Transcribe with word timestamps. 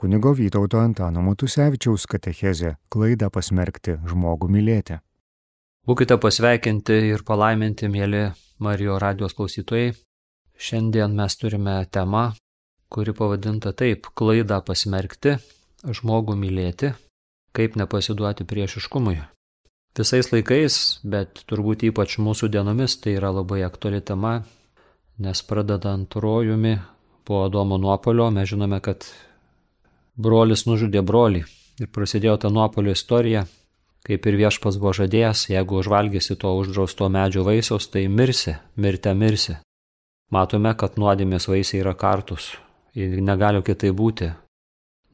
kunigo 0.00 0.30
Vytauto 0.32 0.78
Antano 0.80 1.20
Matusevičiaus 1.20 2.06
katechezė 2.08 2.70
klaidą 2.88 3.28
pasmerkti 3.34 3.98
žmogų 4.08 4.48
mylėti. 4.48 4.96
Būkite 5.84 6.16
pasveikinti 6.22 6.96
ir 7.10 7.24
palaiminti, 7.28 7.90
mėly 7.92 8.30
Marijo 8.64 8.96
radijos 9.02 9.36
klausytojai. 9.36 9.92
Šiandien 10.56 11.12
mes 11.20 11.36
turime 11.36 11.76
temą, 11.92 12.30
kuri 12.88 13.12
pavadinta 13.12 13.74
taip- 13.76 14.08
klaidą 14.18 14.62
pasmerkti, 14.64 15.36
žmogų 15.84 16.36
mylėti, 16.46 16.94
kaip 17.52 17.76
nepasiduoti 17.76 18.48
priešiškumui. 18.48 19.20
Visais 19.98 20.32
laikais, 20.32 21.00
bet 21.04 21.44
turbūt 21.44 21.84
ypač 21.92 22.16
mūsų 22.16 22.48
dienomis 22.48 22.96
tai 22.96 23.18
yra 23.20 23.34
labai 23.36 23.64
aktuali 23.68 24.00
tema, 24.00 24.44
nes 25.18 25.42
pradedant 25.42 26.08
rojumi 26.14 26.78
po 27.24 27.44
Adomo 27.44 27.76
nuopolio 27.76 28.30
mes 28.30 28.48
žinome, 28.48 28.80
kad 28.80 29.04
brolis 30.20 30.66
nužudė 30.68 31.02
brolį. 31.06 31.44
Ir 31.80 31.88
prasidėjo 31.88 32.36
ta 32.42 32.50
nuopolio 32.52 32.92
istorija, 32.92 33.46
kaip 34.04 34.26
ir 34.28 34.36
viešpas 34.42 34.76
buvo 34.80 34.92
žadėjęs, 34.96 35.46
jeigu 35.54 35.80
užvalgysi 35.80 36.36
to 36.40 36.52
uždrausto 36.60 37.08
medžio 37.08 37.44
vaisiaus, 37.46 37.88
tai 37.88 38.06
mirsi, 38.08 38.56
mirte 38.76 39.14
mirsi. 39.16 39.56
Matome, 40.30 40.74
kad 40.78 40.98
nuodėmės 41.00 41.48
vaisiai 41.50 41.80
yra 41.82 41.96
kartus 41.98 42.52
ir 42.94 43.16
negali 43.22 43.62
kitai 43.66 43.90
būti, 43.96 44.30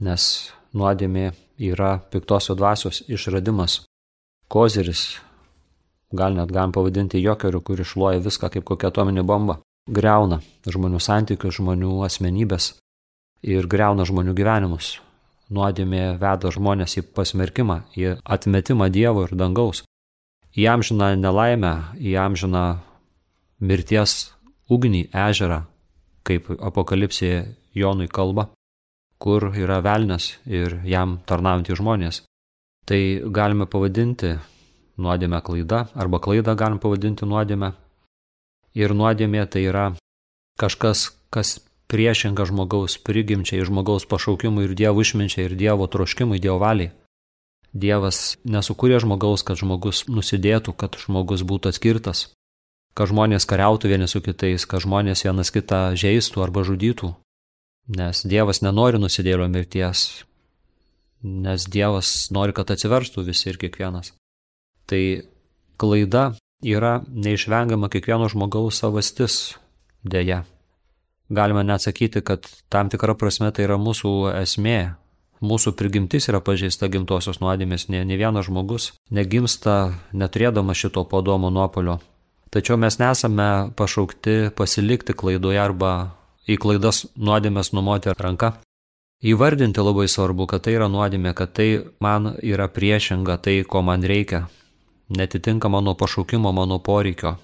nes 0.05 0.25
nuodėmė 0.77 1.31
yra 1.71 1.97
piktosio 2.13 2.57
dvasios 2.59 3.03
išradimas. 3.09 3.85
Kozeris, 4.53 5.17
gal 6.13 6.37
net 6.37 6.53
galim 6.53 6.75
pavadinti 6.75 7.23
jokeriu, 7.23 7.63
kuris 7.65 7.95
šluoja 7.95 8.21
viską 8.23 8.51
kaip 8.53 8.67
kokia 8.69 8.93
atominė 8.93 9.25
bomba, 9.27 9.59
greuna 9.89 10.41
žmonių 10.67 11.01
santykius, 11.03 11.59
žmonių 11.59 12.03
asmenybės, 12.07 12.75
ir 13.47 13.69
greuna 13.71 14.07
žmonių 14.07 14.35
gyvenimus. 14.37 14.97
Nuodėmė 15.55 16.17
veda 16.19 16.51
žmonės 16.51 16.99
į 16.99 17.05
pasmerkimą, 17.15 17.85
į 17.95 18.17
atmetimą 18.25 18.89
Dievo 18.91 19.23
ir 19.29 19.37
dangaus, 19.39 19.85
į 20.59 20.67
amžiną 20.73 21.13
nelaimę, 21.21 21.75
į 22.03 22.17
amžiną 22.19 22.65
mirties 23.63 24.33
ugnį, 24.69 25.07
ežerą, 25.15 25.63
kaip 26.27 26.51
apokalipsėje 26.51 27.45
Jonui 27.77 28.09
kalba, 28.09 28.49
kur 29.23 29.53
yra 29.55 29.79
velnas 29.85 30.35
ir 30.45 30.81
jam 30.85 31.21
tarnaujantys 31.29 31.79
žmonės. 31.79 32.23
Tai 32.87 33.01
galime 33.35 33.67
pavadinti 33.71 34.35
nuodėmę 34.99 35.41
klaida, 35.47 35.87
arba 35.95 36.21
klaidą 36.23 36.57
galim 36.59 36.81
pavadinti 36.83 37.29
nuodėmę. 37.29 37.73
Ir 38.77 38.93
nuodėmė 38.95 39.47
tai 39.51 39.65
yra 39.71 39.87
kažkas, 40.61 41.11
kas 41.31 41.57
priešinga 41.91 42.47
žmogaus 42.49 42.99
prigimčiai, 42.99 43.65
žmogaus 43.67 44.07
pašaukimui 44.11 44.67
ir 44.67 44.75
Dievo 44.79 45.03
išminčiai 45.03 45.47
ir 45.49 45.57
Dievo 45.59 45.87
troškimui, 45.87 46.41
Dievo 46.43 46.59
valiai. 46.63 46.93
Dievas 47.77 48.39
nesukūrė 48.49 48.99
žmogaus, 49.05 49.45
kad 49.45 49.61
žmogus 49.61 50.07
nusidėtų, 50.09 50.73
kad 50.73 50.97
žmogus 50.97 51.45
būtų 51.45 51.71
atskirtas, 51.75 52.31
kad 52.97 53.11
žmonės 53.11 53.45
kariautų 53.49 53.93
vieni 53.93 54.09
su 54.09 54.23
kitais, 54.25 54.65
kad 54.65 54.81
žmonės 54.87 55.27
vienas 55.27 55.53
kitą 55.53 55.91
žaistų 55.99 56.41
arba 56.47 56.65
žudytų, 56.65 57.13
nes 57.99 58.25
Dievas 58.25 58.63
nenori 58.65 59.03
nusidėlio 59.03 59.51
mirties, 59.53 60.25
nes 61.21 61.69
Dievas 61.69 62.31
nori, 62.33 62.57
kad 62.57 62.73
atsiverstų 62.73 63.27
visi 63.29 63.51
ir 63.53 63.61
kiekvienas. 63.61 64.15
Tai 64.89 65.03
klaida 65.77 66.31
yra 66.65 67.03
neišvengiama 67.13 67.93
kiekvieno 67.93 68.31
žmogaus 68.33 68.81
savastis 68.81 69.57
dėja. 70.07 70.47
Galima 71.29 71.63
net 71.63 71.83
sakyti, 71.83 72.21
kad 72.23 72.47
tam 72.69 72.91
tikra 72.91 73.17
prasme 73.19 73.51
tai 73.51 73.67
yra 73.67 73.79
mūsų 73.81 74.13
esmė. 74.43 74.95
Mūsų 75.45 75.75
prigimtis 75.77 76.31
yra 76.31 76.41
pažeista 76.41 76.89
gimtosios 76.89 77.43
nuodėmės, 77.43 77.91
ne, 77.93 78.05
ne 78.09 78.17
vienas 78.17 78.47
žmogus 78.47 78.95
negimsta 79.13 79.93
neturėdama 80.17 80.73
šito 80.73 81.05
podomo 81.05 81.51
nuopolio. 81.53 81.99
Tačiau 82.51 82.79
mes 82.81 82.97
nesame 82.97 83.69
pašaukti 83.77 84.55
pasilikti 84.57 85.13
klaidoje 85.13 85.61
arba 85.61 85.91
į 86.49 86.57
klaidas 86.63 87.05
nuodėmės 87.19 87.75
numoti 87.77 88.15
ranką. 88.17 88.55
Įvardinti 89.27 89.83
labai 89.83 90.07
svarbu, 90.09 90.47
kad 90.49 90.65
tai 90.65 90.77
yra 90.79 90.89
nuodėmė, 90.93 91.35
kad 91.37 91.53
tai 91.57 91.69
man 92.01 92.37
yra 92.41 92.69
priešinga 92.73 93.37
tai, 93.43 93.59
ko 93.65 93.83
man 93.83 94.05
reikia, 94.05 94.47
netitinka 95.09 95.69
mano 95.73 95.95
pašaukimo, 95.99 96.53
mano 96.53 96.79
poreikio, 96.79 97.37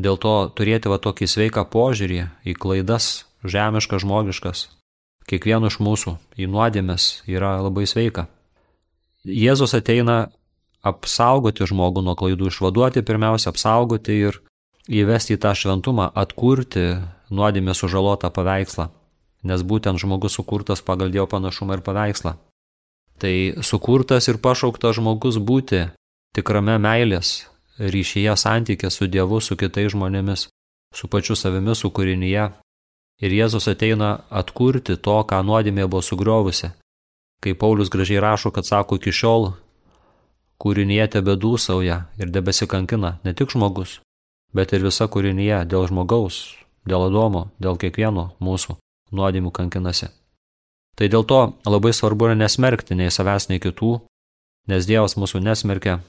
Dėl 0.00 0.16
to 0.16 0.34
turėti 0.56 0.88
va 0.88 0.96
tokį 1.02 1.28
sveiką 1.28 1.66
požiūrį 1.68 2.20
į 2.48 2.56
klaidas, 2.56 3.26
žemiškas, 3.44 4.04
žmogiškas, 4.04 4.66
kiekvienu 5.28 5.68
iš 5.68 5.80
mūsų 5.82 6.16
į 6.40 6.48
nuodėmės 6.48 7.22
yra 7.28 7.58
labai 7.60 7.84
sveika. 7.90 8.28
Jėzus 9.24 9.74
ateina 9.76 10.30
apsaugoti 10.80 11.68
žmogų 11.68 12.04
nuo 12.06 12.16
klaidų, 12.16 12.48
išvaduoti 12.48 13.04
pirmiausia, 13.04 13.50
apsaugoti 13.52 14.16
ir 14.28 14.40
įvesti 14.88 15.36
į 15.36 15.42
tą 15.42 15.52
šventumą, 15.52 16.08
atkurti 16.16 16.96
nuodėmės 17.28 17.82
sužalotą 17.82 18.32
paveikslą, 18.32 18.88
nes 19.44 19.64
būtent 19.66 20.00
žmogus 20.00 20.38
sukurtas 20.38 20.80
pagal 20.80 21.12
Dievo 21.12 21.28
panašumą 21.28 21.76
ir 21.76 21.84
paveikslą. 21.84 22.38
Tai 23.20 23.34
sukurtas 23.60 24.30
ir 24.32 24.40
pašauktas 24.40 24.96
žmogus 24.96 25.36
būti 25.36 25.90
tikrame 26.32 26.78
meilės, 26.80 27.49
ryšyje 27.80 28.36
santykė 28.36 28.90
su 28.92 29.08
Dievu, 29.08 29.40
su 29.40 29.56
kitais 29.56 29.92
žmonėmis, 29.94 30.48
su 30.94 31.08
pačiu 31.08 31.36
savimi, 31.36 31.74
su 31.74 31.90
kūrinyje. 31.90 32.50
Ir 33.20 33.32
Jėzus 33.36 33.68
ateina 33.68 34.20
atkurti 34.30 34.96
to, 34.96 35.16
ką 35.28 35.40
nuodėmė 35.44 35.86
buvo 35.88 36.02
sugriovusi. 36.04 36.72
Kai 37.40 37.56
Paulius 37.56 37.90
gražiai 37.92 38.20
rašo, 38.20 38.52
kad 38.52 38.68
sako 38.68 39.00
iki 39.00 39.12
šiol 39.12 39.52
kūrinyje 40.60 41.06
tebe 41.16 41.36
dūsauja 41.40 42.04
ir 42.20 42.32
debesikankina 42.32 43.16
ne 43.24 43.32
tik 43.36 43.52
žmogus, 43.52 44.00
bet 44.52 44.72
ir 44.76 44.84
visa 44.84 45.08
kūrinyje 45.08 45.64
dėl 45.68 45.88
žmogaus, 45.88 46.42
dėl 46.84 47.08
Adomo, 47.08 47.48
dėl 47.60 47.80
kiekvieno 47.80 48.32
mūsų 48.40 48.76
nuodėmių 49.16 49.52
kankinasi. 49.56 50.10
Tai 50.96 51.08
dėl 51.08 51.24
to 51.24 51.40
labai 51.64 51.94
svarbu 51.96 52.28
yra 52.28 52.36
nesmerkti 52.36 52.96
nei 52.96 53.12
savęs, 53.12 53.48
nei 53.48 53.60
kitų, 53.62 54.00
nes 54.68 54.88
Dievas 54.88 55.16
mūsų 55.16 55.40
nesmerkia, 55.40 56.00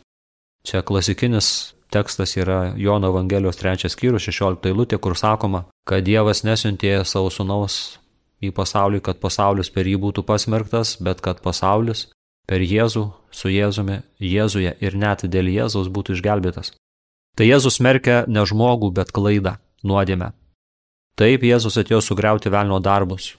Čia 0.63 0.81
klasikinis 0.85 1.73
tekstas 1.91 2.37
yra 2.37 2.73
Jono 2.77 3.09
Evangelijos 3.11 3.57
3 3.57 3.89
skyrius 3.89 4.27
16 4.29 4.69
eilutė, 4.69 4.99
kur 5.01 5.17
sakoma, 5.17 5.65
kad 5.87 6.05
Dievas 6.05 6.43
nesiuntė 6.47 7.01
savo 7.05 7.31
sunaus 7.33 7.97
į 8.41 8.53
pasaulį, 8.55 9.01
kad 9.01 9.19
pasaulis 9.21 9.69
per 9.73 9.89
jį 9.89 9.97
būtų 10.05 10.23
pasmerktas, 10.25 10.95
bet 11.01 11.21
kad 11.21 11.41
pasaulis 11.41 12.07
per 12.47 12.61
Jėzų, 12.61 13.05
su 13.31 13.51
Jėzumi, 13.51 14.01
Jėzuje 14.19 14.75
ir 14.79 14.95
net 14.97 15.25
dėl 15.25 15.49
Jėzaus 15.51 15.89
būtų 15.89 16.17
išgelbėtas. 16.17 16.73
Tai 17.37 17.47
Jėzus 17.47 17.79
merkia 17.79 18.23
ne 18.27 18.43
žmogų, 18.45 18.91
bet 18.95 19.11
klaidą, 19.15 19.57
nuodėmę. 19.83 20.31
Taip 21.15 21.43
Jėzus 21.43 21.77
atėjo 21.79 22.01
sugriauti 22.03 22.51
velnio 22.51 22.79
darbus, 22.79 23.35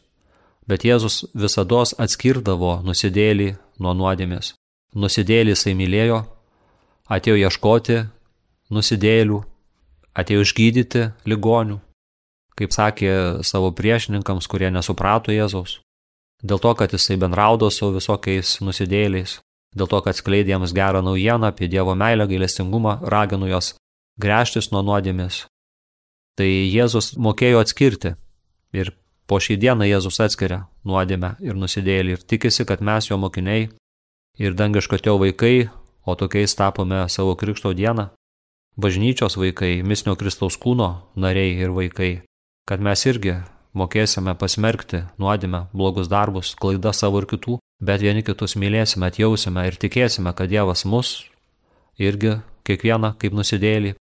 bet 0.68 0.84
Jėzus 0.86 1.24
visada 1.34 1.82
atskirdavo 2.04 2.80
nusidėlį 2.86 3.54
nuo 3.80 3.94
nuodėmės. 3.96 4.54
Nusidėlį 4.92 5.54
jisai 5.54 5.72
mylėjo, 5.76 6.22
atėjo 7.12 7.36
ieškoti 7.44 8.02
nusidėlių, 8.72 9.42
atėjo 10.16 10.44
išgydyti 10.46 11.06
ligonių, 11.28 11.78
kaip 12.56 12.74
sakė 12.74 13.12
savo 13.46 13.72
priešininkams, 13.76 14.48
kurie 14.48 14.70
nesuprato 14.72 15.32
Jėzaus, 15.34 15.80
dėl 16.42 16.60
to, 16.62 16.72
kad 16.78 16.92
jisai 16.92 17.18
bendraudo 17.20 17.70
su 17.70 17.90
visokiais 17.94 18.58
nusidėliais, 18.64 19.40
dėl 19.76 19.88
to, 19.88 20.00
kad 20.04 20.16
skleidė 20.16 20.56
jiems 20.56 20.74
gerą 20.76 21.02
naujieną 21.04 21.52
apie 21.52 21.68
Dievo 21.68 21.94
meilę, 21.98 22.26
gailestingumą, 22.28 22.98
ragino 23.02 23.48
juos 23.48 23.74
gręžtis 24.20 24.70
nuo 24.72 24.82
nuodėmės. 24.84 25.46
Tai 26.36 26.48
Jėzus 26.48 27.12
mokėjo 27.20 27.60
atskirti 27.60 28.14
ir 28.72 28.94
po 29.28 29.38
šį 29.40 29.58
dieną 29.60 29.88
Jėzus 29.88 30.20
atskiria 30.24 30.64
nuodėmę 30.88 31.36
ir 31.44 31.56
nusidėlį 31.60 32.16
ir 32.16 32.24
tikisi, 32.24 32.64
kad 32.68 32.80
mes 32.84 33.08
jo 33.08 33.18
mokiniai 33.20 33.68
ir 34.40 34.56
dangiško 34.56 35.00
tėvo 35.00 35.22
vaikai 35.26 35.68
o 36.04 36.14
tokiais 36.18 36.54
tapome 36.58 37.04
savo 37.08 37.34
Krikšto 37.38 37.72
dieną, 37.76 38.08
bažnyčios 38.76 39.36
vaikai, 39.36 39.82
misnio 39.86 40.16
Kristaus 40.16 40.58
kūno 40.58 40.90
nariai 41.16 41.58
ir 41.60 41.74
vaikai, 41.74 42.12
kad 42.68 42.80
mes 42.80 43.04
irgi 43.06 43.38
mokėsime 43.76 44.34
pasmerkti 44.38 45.04
nuodėmę, 45.20 45.66
blogus 45.72 46.10
darbus, 46.12 46.54
klaidas 46.60 47.02
savo 47.02 47.22
ir 47.22 47.28
kitų, 47.30 47.58
bet 47.80 48.02
vieni 48.04 48.22
kitus 48.26 48.56
mylėsime, 48.56 49.08
atjausime 49.08 49.66
ir 49.68 49.78
tikėsime, 49.80 50.34
kad 50.36 50.50
Dievas 50.52 50.84
mus 50.84 51.22
irgi 51.98 52.38
kiekvieną 52.66 53.14
kaip 53.20 53.34
nusidėlį 53.36 53.96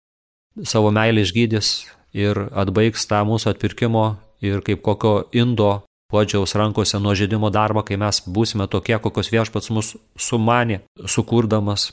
savo 0.65 0.91
meilį 0.91 1.23
išgydys 1.25 1.69
ir 2.17 2.47
atbaigs 2.57 3.05
tą 3.09 3.21
mūsų 3.27 3.53
atpirkimo 3.53 4.05
ir 4.41 4.63
kaip 4.65 4.81
kokio 4.85 5.29
indo 5.35 5.83
puodžiaus 6.09 6.56
rankose 6.56 7.00
nuo 7.00 7.15
žaidimo 7.15 7.50
darbo, 7.53 7.83
kai 7.85 7.97
mes 8.01 8.21
būsime 8.25 8.67
tokie, 8.67 8.97
kokios 9.00 9.31
viešpats 9.31 9.69
mus 9.75 9.95
sumanė, 10.17 10.81
sukurdamas, 11.06 11.91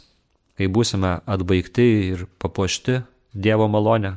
kai 0.57 0.69
būsime 0.73 1.21
atbaigti 1.27 1.89
ir 2.13 2.27
papuošti 2.41 3.03
Dievo 3.37 3.67
malonę, 3.69 4.15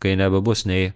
kai 0.00 0.14
nebebus 0.16 0.64
nei 0.64 0.94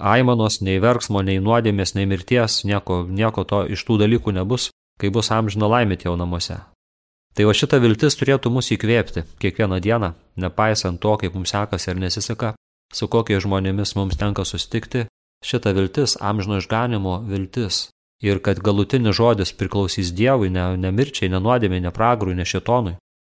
aimanos, 0.00 0.62
nei 0.64 0.80
verksmo, 0.80 1.20
nei 1.20 1.36
nuodėmės, 1.36 1.92
nei 1.94 2.06
mirties, 2.08 2.62
nieko, 2.64 3.02
nieko 3.04 3.44
to 3.44 3.66
iš 3.68 3.84
tų 3.84 3.98
dalykų 4.00 4.32
nebus, 4.32 4.70
kai 5.00 5.10
bus 5.12 5.28
amžino 5.30 5.68
laimė 5.68 5.98
tėvo 6.00 6.16
namuose. 6.16 6.56
Tai 7.34 7.48
va 7.48 7.52
šita 7.52 7.80
viltis 7.82 8.16
turėtų 8.16 8.50
mus 8.54 8.70
įkvėpti 8.72 9.24
kiekvieną 9.42 9.80
dieną, 9.82 10.14
nepaisant 10.40 11.00
to, 11.02 11.16
kaip 11.18 11.34
mums 11.34 11.50
sekasi 11.52 11.90
ar 11.90 12.00
nesiseka, 12.00 12.54
su 12.94 13.08
kokiais 13.10 13.42
žmonėmis 13.44 13.96
mums 13.98 14.16
tenka 14.16 14.46
sustikti, 14.46 15.04
šita 15.44 15.74
viltis, 15.76 16.16
amžino 16.20 16.58
išganimo 16.58 17.18
viltis. 17.28 17.88
Ir 18.24 18.40
kad 18.40 18.62
galutinis 18.64 19.16
žodis 19.18 19.52
priklausys 19.52 20.14
Dievui, 20.16 20.48
ne, 20.50 20.76
ne 20.80 20.90
mirčiai, 20.94 21.28
ne 21.28 21.40
nuodėmiai, 21.42 21.82
ne 21.84 21.90
pragrui, 21.92 22.36
ne 22.36 22.46
šetonui, 22.48 22.94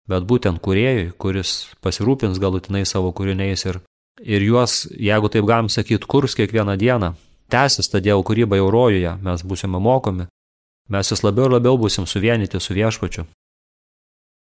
bet 0.08 0.24
būtent 0.24 0.62
kuriejui, 0.64 1.10
kuris 1.20 1.74
pasirūpins 1.84 2.40
galutinai 2.40 2.86
savo 2.88 3.10
kūriniais 3.12 3.66
ir, 3.68 3.82
ir 4.24 4.46
juos, 4.46 4.86
jeigu 4.88 5.28
taip 5.28 5.44
galim 5.50 5.68
sakyti, 5.68 6.08
kurs 6.08 6.38
kiekvieną 6.38 6.78
dieną, 6.80 7.12
tęsis 7.52 7.92
ta 7.92 8.00
Dievo 8.00 8.24
kūryba 8.24 8.56
jau 8.56 8.70
rojuje, 8.72 9.18
mes 9.20 9.44
būsime 9.44 9.82
mokomi, 9.82 10.30
mes 10.88 11.12
vis 11.12 11.26
labiau 11.26 11.50
ir 11.50 11.58
labiau 11.58 11.76
būsim 11.76 12.08
suvienyti 12.08 12.62
su 12.62 12.78
viešpačiu 12.78 13.26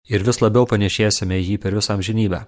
ir 0.09 0.25
vis 0.25 0.41
labiau 0.41 0.67
panešėsime 0.69 1.39
jį 1.39 1.57
per 1.61 1.75
visą 1.77 1.95
amžinybę. 1.97 2.45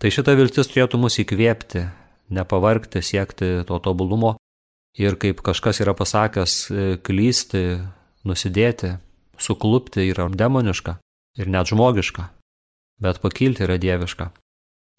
Tai 0.00 0.10
šita 0.10 0.34
viltis 0.36 0.68
turėtų 0.70 1.00
mus 1.00 1.18
įkvėpti, 1.22 1.86
nepavargti, 2.32 3.02
siekti 3.04 3.62
to 3.68 3.78
tobulumo 3.84 4.36
ir 4.98 5.16
kaip 5.16 5.40
kažkas 5.44 5.80
yra 5.84 5.94
pasakęs, 5.96 6.56
klysti, 7.04 7.80
nusidėti, 8.28 8.96
suklupti 9.40 10.06
yra 10.10 10.28
demoniška 10.28 10.98
ir 11.38 11.48
net 11.48 11.70
žmogiška, 11.72 12.28
bet 13.02 13.20
pakilti 13.22 13.64
yra 13.66 13.78
dieviška. 13.80 14.30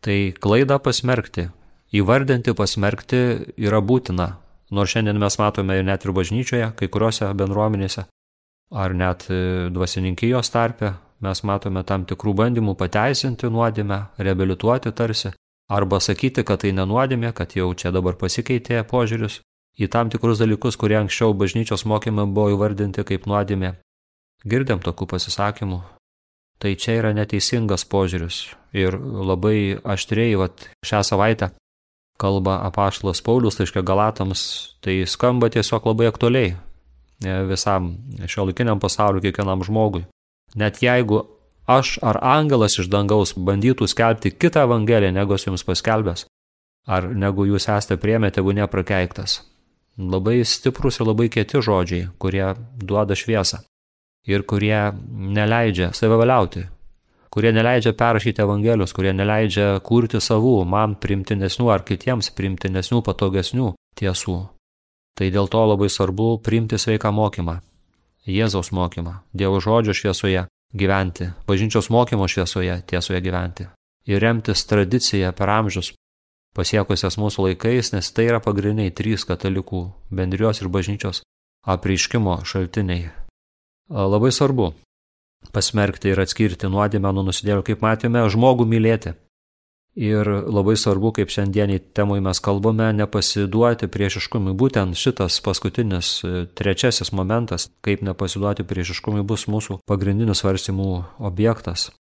Tai 0.04 0.18
klaidą 0.44 0.80
pasmerkti, 0.84 1.48
įvardinti 1.96 2.56
pasmerkti 2.58 3.22
yra 3.62 3.80
būtina, 3.80 4.34
nors 4.74 4.92
šiandien 4.92 5.22
mes 5.22 5.38
matome 5.40 5.78
net 5.86 6.04
ir 6.06 6.12
bažnyčioje, 6.18 6.74
kai 6.76 6.90
kuriuose 6.92 7.30
bendruomenėse, 7.38 8.08
ar 8.74 8.96
net 8.98 9.28
e, 9.30 9.70
dvasininkijos 9.72 10.50
tarpe, 10.52 10.96
mes 11.24 11.44
matome 11.48 11.86
tam 11.88 12.04
tikrų 12.10 12.34
bandymų 12.42 12.76
pateisinti 12.76 13.48
nuodėmę, 13.54 14.00
reabilituoti 14.18 14.92
tarsi, 14.92 15.32
arba 15.72 16.02
sakyti, 16.04 16.44
kad 16.44 16.66
tai 16.66 16.74
nenuodėmė, 16.76 17.32
kad 17.38 17.56
jau 17.56 17.70
čia 17.78 17.94
dabar 17.96 18.18
pasikeitė 18.20 18.82
požiūris 18.90 19.40
į 19.80 19.90
tam 19.90 20.12
tikrus 20.14 20.42
dalykus, 20.42 20.78
kurie 20.78 21.00
anksčiau 21.00 21.34
bažnyčios 21.38 21.86
mokymai 21.90 22.28
buvo 22.30 22.54
įvardinti 22.54 23.06
kaip 23.08 23.26
nuodėmė. 23.30 23.76
Girdėm 24.46 24.84
tokių 24.84 25.08
pasisakymų. 25.14 25.82
Tai 26.62 26.72
čia 26.80 27.00
yra 27.00 27.12
neteisingas 27.16 27.84
požiūris 27.90 28.54
ir 28.78 28.96
labai 29.00 29.80
aštriai 29.84 30.36
vat, 30.40 30.68
šią 30.86 31.02
savaitę 31.04 31.52
kalba 32.22 32.60
apaštalas 32.68 33.22
Paulius, 33.26 33.58
tai 33.58 33.66
iškia 33.68 33.84
Galatams, 33.84 34.44
tai 34.84 35.02
skamba 35.10 35.50
tiesiog 35.52 35.88
labai 35.90 36.08
aktualiai 36.12 36.54
e, 36.54 36.58
visam 37.50 37.96
šio 38.30 38.48
laikiniam 38.48 38.80
pasauliu, 38.80 39.24
kiekvienam 39.24 39.66
žmogui. 39.66 40.06
Net 40.56 40.80
jeigu 40.84 41.24
aš 41.68 41.98
ar 42.06 42.20
angelas 42.22 42.78
iš 42.80 42.92
dangaus 42.92 43.34
bandytų 43.34 43.90
skelbti 43.90 44.32
kitą 44.32 44.68
evangeliją, 44.70 45.12
negu 45.16 45.36
esu 45.36 45.50
jums 45.50 45.66
paskelbęs, 45.68 46.28
ar 46.88 47.10
negu 47.12 47.48
jūs 47.50 47.68
esate 47.68 47.98
priemė, 47.98 48.32
tegu 48.32 48.54
neprakeiktas. 48.56 49.42
Labai 49.98 50.42
stiprus 50.46 50.98
ir 51.00 51.06
labai 51.06 51.28
kieti 51.30 51.62
žodžiai, 51.62 52.08
kurie 52.18 52.48
duoda 52.82 53.14
šviesą 53.14 53.62
ir 54.26 54.46
kurie 54.48 54.80
neleidžia 55.36 55.92
savivaliauti, 55.94 56.64
kurie 57.34 57.52
neleidžia 57.54 57.94
perrašyti 57.98 58.42
evangelijos, 58.42 58.94
kurie 58.96 59.12
neleidžia 59.14 59.80
kurti 59.86 60.22
savų, 60.24 60.64
man 60.66 60.96
primtinesnių 60.96 61.70
ar 61.74 61.84
kitiems 61.86 62.32
primtinesnių, 62.38 63.04
patogesnių 63.06 63.74
tiesų. 64.00 64.40
Tai 65.14 65.30
dėl 65.30 65.52
to 65.52 65.62
labai 65.68 65.92
svarbu 65.94 66.40
priimti 66.42 66.80
sveiką 66.80 67.12
mokymą, 67.14 67.60
Jėzaus 68.24 68.72
mokymą, 68.72 69.18
Dievo 69.36 69.60
žodžio 69.60 69.94
šviesoje 69.94 70.46
gyventi, 70.74 71.34
bažnyčios 71.46 71.90
mokymo 71.92 72.26
šviesoje 72.32 72.80
tiesoje 72.88 73.20
gyventi 73.22 73.68
ir 74.08 74.22
remtis 74.24 74.66
tradiciją 74.68 75.32
per 75.36 75.52
amžius 75.52 75.94
pasiekusias 76.58 77.18
mūsų 77.22 77.50
laikais, 77.50 77.92
nes 77.96 78.12
tai 78.14 78.28
yra 78.30 78.40
pagrindiniai 78.44 78.94
trys 78.94 79.26
katalikų 79.30 79.84
bendrijos 80.14 80.62
ir 80.62 80.72
bažnyčios 80.74 81.24
apreiškimo 81.66 82.40
šaltiniai. 82.48 83.12
Labai 83.90 84.32
svarbu 84.32 84.74
pasmerkti 85.54 86.14
ir 86.14 86.22
atskirti 86.24 86.70
nuodėmę 86.72 87.12
nuo 87.12 87.26
nusidėlių, 87.28 87.66
kaip 87.68 87.84
matėme, 87.84 88.24
žmogų 88.32 88.68
mylėti, 88.70 89.14
Ir 89.94 90.26
labai 90.26 90.74
svarbu, 90.74 91.12
kaip 91.14 91.30
šiandieniai 91.30 91.78
temui 91.94 92.18
mes 92.26 92.40
kalbame, 92.42 92.88
nepasiduoti 92.98 93.86
priešiškumui. 93.94 94.56
Būtent 94.58 94.98
šitas 94.98 95.38
paskutinis, 95.46 96.24
e, 96.26 96.48
trečiasis 96.50 97.14
momentas, 97.14 97.70
kaip 97.86 98.02
nepasiduoti 98.02 98.66
priešiškumui, 98.66 99.22
bus 99.22 99.46
mūsų 99.46 99.84
pagrindinis 99.86 100.42
svarstymų 100.42 101.06
objektas. 101.22 101.92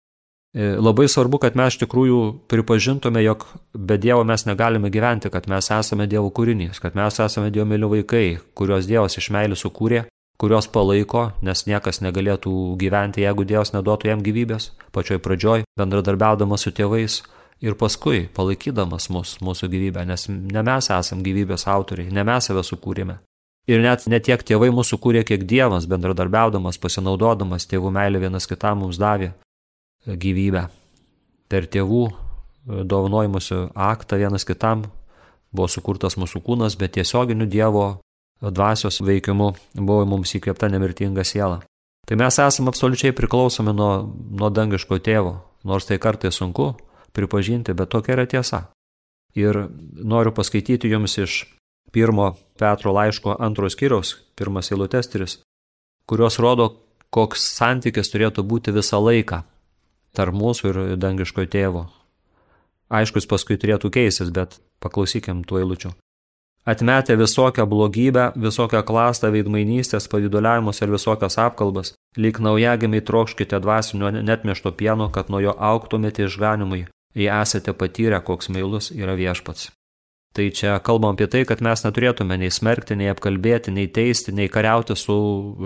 E, 0.53 0.75
labai 0.77 1.07
svarbu, 1.09 1.39
kad 1.41 1.55
mes 1.57 1.73
iš 1.73 1.79
tikrųjų 1.81 2.17
pripažintume, 2.51 3.23
jog 3.25 3.47
be 3.73 3.95
Dievo 3.97 4.21
mes 4.21 4.45
negalime 4.45 4.91
gyventi, 4.93 5.31
kad 5.33 5.47
mes 5.49 5.65
esame 5.73 6.05
Dievo 6.05 6.29
kūrinys, 6.29 6.77
kad 6.81 6.93
mes 6.93 7.17
esame 7.25 7.49
Dievo 7.49 7.65
myli 7.71 7.87
vaikai, 7.95 8.25
kuriuos 8.53 8.85
Dievas 8.85 9.17
iš 9.17 9.31
meilės 9.33 9.63
sukūrė, 9.65 10.03
kurios 10.37 10.67
palaiko, 10.69 11.31
nes 11.41 11.65
niekas 11.65 12.03
negalėtų 12.05 12.53
gyventi, 12.77 13.23
jeigu 13.25 13.47
Dievas 13.49 13.73
neduotų 13.73 14.11
jam 14.11 14.21
gyvybės, 14.21 14.69
pačioj 14.93 15.17
pradžioj, 15.25 15.65
bendradarbiaudamas 15.79 16.67
su 16.67 16.69
tėvais 16.69 17.23
ir 17.65 17.73
paskui 17.73 18.27
palaikydamas 18.37 19.09
mus, 19.09 19.39
mūsų 19.41 19.71
gyvybę, 19.73 20.03
nes 20.05 20.27
ne 20.29 20.61
mes 20.61 20.89
esam 20.93 21.23
gyvybės 21.25 21.65
autoriai, 21.65 22.13
ne 22.13 22.21
mes 22.29 22.45
save 22.45 22.61
sukūrėme. 22.61 23.23
Ir 23.65 23.81
net 23.81 24.05
ne 24.05 24.19
tiek 24.21 24.37
tėvai 24.45 24.69
mūsų 24.69 25.01
kūrė, 25.01 25.25
kiek 25.25 25.47
Dievas, 25.49 25.89
bendradarbiaudamas, 25.89 26.77
pasinaudodamas 26.77 27.65
tėvų 27.71 27.89
meilę 27.95 28.21
vienas 28.21 28.45
kitam 28.45 28.83
mums 28.83 29.01
davė 29.01 29.31
gyvybę. 30.07 30.67
Per 31.51 31.67
tėvų 31.69 32.03
dovanojimusių 32.65 33.59
aktą 33.75 34.17
vienas 34.17 34.45
kitam 34.47 34.85
buvo 35.53 35.67
sukurtas 35.69 36.17
mūsų 36.17 36.41
kūnas, 36.45 36.77
bet 36.79 36.95
tiesioginiu 36.97 37.45
Dievo 37.45 37.99
dvasios 38.41 39.01
veikimu 39.03 39.53
buvo 39.75 40.05
mums 40.09 40.33
įkvėpta 40.35 40.69
nemirtinga 40.71 41.23
siela. 41.27 41.61
Tai 42.07 42.17
mes 42.19 42.39
esame 42.39 42.71
absoliučiai 42.71 43.15
priklausomi 43.15 43.71
nuo, 43.75 43.91
nuo 44.11 44.49
dangiško 44.51 44.99
tėvo, 44.99 45.37
nors 45.63 45.87
tai 45.87 45.99
kartai 46.03 46.33
sunku, 46.35 46.73
pripažinti, 47.15 47.75
bet 47.77 47.93
tokia 47.93 48.17
yra 48.17 48.25
tiesa. 48.27 48.65
Ir 49.39 49.67
noriu 50.03 50.33
paskaityti 50.35 50.91
jums 50.91 51.15
iš 51.21 51.37
pirmo 51.93 52.33
Petro 52.59 52.91
laiško 52.93 53.37
antros 53.39 53.77
skyriaus, 53.77 54.17
pirmas 54.35 54.71
eilutes 54.73 55.09
tris, 55.13 55.39
kurios 56.09 56.39
rodo, 56.43 56.73
koks 57.13 57.45
santykis 57.55 58.11
turėtų 58.11 58.43
būti 58.43 58.73
visą 58.75 58.99
laiką 58.99 59.43
tarp 60.15 60.37
mūsų 60.37 60.69
ir 60.69 60.79
dangiško 61.01 61.45
tėvo. 61.49 61.87
Aiškus 62.93 63.27
paskui 63.29 63.57
turėtų 63.57 63.89
keistis, 63.93 64.29
bet 64.29 64.59
paklausykim 64.83 65.41
tų 65.47 65.63
eilučių. 65.63 65.93
Atmetę 66.65 67.17
visokią 67.19 67.65
blogybę, 67.67 68.31
visokią 68.39 68.83
klastą, 68.87 69.33
veidmainystės, 69.35 70.07
pavyduliavimus 70.07 70.79
ir 70.79 70.93
visokias 70.93 71.35
apkalbas, 71.41 71.91
lyg 72.15 72.39
naujagimiai 72.39 73.03
trokškite 73.03 73.59
dvasinio 73.59 74.13
netmešto 74.15 74.71
pieno, 74.71 75.09
kad 75.11 75.27
nuo 75.29 75.41
jo 75.43 75.55
auktumėte 75.59 76.23
išganimui, 76.23 76.85
jei 77.19 77.31
esate 77.41 77.75
patyrę, 77.75 78.21
koks 78.23 78.47
meilus 78.47 78.93
yra 78.95 79.17
viešpats. 79.19 79.73
Tai 80.33 80.49
čia 80.49 80.79
kalbam 80.81 81.13
apie 81.13 81.27
tai, 81.29 81.43
kad 81.45 81.59
mes 81.61 81.83
neturėtume 81.85 82.39
nei 82.41 82.49
smerkti, 82.49 82.95
nei 82.97 83.11
apkalbėti, 83.11 83.69
nei 83.69 83.85
teisti, 83.85 84.33
nei 84.33 84.49
kariauti 84.49 84.95
su 84.97 85.15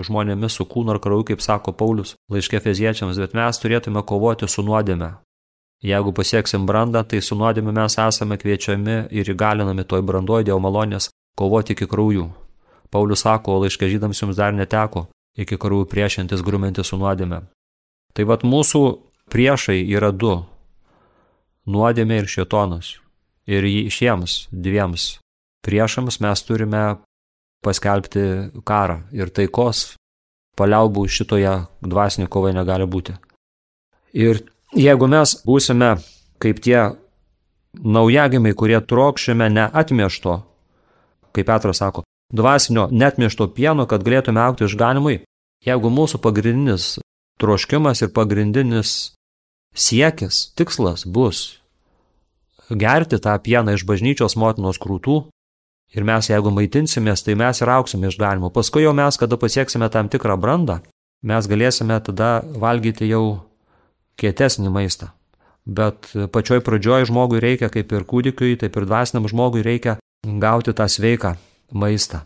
žmonėmis, 0.04 0.58
su 0.58 0.66
kūnu 0.68 0.92
ar 0.92 1.00
krauju, 1.00 1.24
kaip 1.30 1.40
sako 1.40 1.72
Paulius 1.72 2.18
laiškė 2.28 2.60
feziečiams, 2.66 3.16
bet 3.16 3.36
mes 3.38 3.62
turėtume 3.62 4.02
kovoti 4.04 4.44
su 4.44 4.64
nuodėme. 4.66 5.14
Jeigu 5.88 6.12
pasieksim 6.12 6.66
brandą, 6.68 7.00
tai 7.08 7.22
su 7.24 7.38
nuodėme 7.38 7.72
mes 7.72 7.96
esame 8.02 8.36
kviečiami 8.36 8.98
ir 9.08 9.32
įgalinami 9.32 9.86
toj 9.88 10.04
brandoj 10.04 10.44
dėl 10.44 10.60
malonės 10.60 11.08
kovoti 11.38 11.72
iki 11.72 11.88
kraujų. 11.88 12.28
Paulius 12.92 13.24
sako, 13.24 13.56
laiškė 13.64 13.88
žydams 13.94 14.20
jums 14.20 14.36
dar 14.36 14.52
neteko 14.52 15.06
iki 15.38 15.56
kraujų 15.56 15.88
priešintis 15.88 16.44
grūminti 16.44 16.84
su 16.84 17.00
nuodėme. 17.00 17.46
Tai 18.12 18.24
vad 18.28 18.44
mūsų 18.44 18.82
priešai 19.32 19.80
yra 19.96 20.12
du 20.12 20.42
nuodėmė 21.64 22.24
ir 22.24 22.28
šetonas. 22.36 22.98
Ir 23.48 23.64
šiems 23.88 24.48
dviems 24.52 25.18
priešams 25.64 26.20
mes 26.20 26.42
turime 26.44 26.82
paskelbti 27.64 28.24
karą 28.68 29.00
ir 29.16 29.32
taikos 29.32 29.94
paliaubų 30.58 31.06
šitoje 31.08 31.54
dvasinė 31.80 32.28
kovai 32.28 32.52
negali 32.56 32.86
būti. 32.86 33.14
Ir 34.12 34.42
jeigu 34.76 35.08
mes 35.08 35.36
būsime 35.46 35.96
kaip 36.42 36.60
tie 36.64 36.90
naujagimiai, 37.78 38.56
kurie 38.56 38.78
trokšime 38.80 39.48
neatmiešto, 39.52 40.38
kaip 41.34 41.46
Petras 41.46 41.82
sako, 41.82 42.04
dvasinio 42.32 42.88
netmiešto 42.90 43.48
pieno, 43.54 43.86
kad 43.86 44.04
galėtume 44.06 44.42
aukti 44.42 44.66
išganimui, 44.66 45.20
jeigu 45.66 45.92
mūsų 45.92 46.20
pagrindinis 46.24 46.98
troškimas 47.38 48.02
ir 48.02 48.12
pagrindinis 48.14 49.14
siekis, 49.74 50.48
tikslas 50.58 51.06
bus 51.06 51.60
gerti 52.70 53.18
tą 53.22 53.34
pieną 53.40 53.76
iš 53.76 53.84
bažnyčios 53.88 54.36
motinos 54.36 54.80
krūtų 54.80 55.18
ir 55.96 56.04
mes 56.04 56.28
jeigu 56.28 56.52
maitinsimės, 56.52 57.24
tai 57.24 57.36
mes 57.38 57.62
ir 57.62 57.72
auksime 57.72 58.10
iš 58.10 58.18
galimo. 58.20 58.50
Paskui 58.52 58.84
jau 58.84 58.94
mes, 58.96 59.16
kada 59.16 59.38
pasieksime 59.40 59.88
tam 59.92 60.10
tikrą 60.12 60.36
brandą, 60.40 60.80
mes 61.24 61.48
galėsime 61.48 61.96
tada 62.04 62.42
valgyti 62.44 63.08
jau 63.08 63.44
kietesnį 64.20 64.72
maistą. 64.74 65.12
Bet 65.68 66.10
pačioj 66.32 66.62
pradžioj 66.64 67.08
žmogui 67.10 67.40
reikia, 67.44 67.68
kaip 67.72 67.92
ir 67.92 68.04
kūdikiui, 68.08 68.56
taip 68.60 68.76
ir 68.76 68.88
dvasiniam 68.88 69.28
žmogui 69.28 69.64
reikia 69.64 69.98
gauti 70.24 70.72
tą 70.72 70.88
sveiką 70.88 71.36
maistą. 71.72 72.24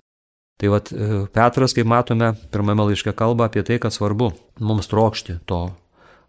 Tai 0.62 0.70
vad 0.70 0.90
Petras, 1.34 1.74
kaip 1.74 1.88
matome, 1.90 2.34
pirmame 2.54 2.86
laiške 2.86 3.14
kalba 3.18 3.48
apie 3.48 3.64
tai, 3.66 3.80
kad 3.82 3.94
svarbu 3.94 4.30
mums 4.62 4.86
trokšti 4.86 5.40
to 5.50 5.72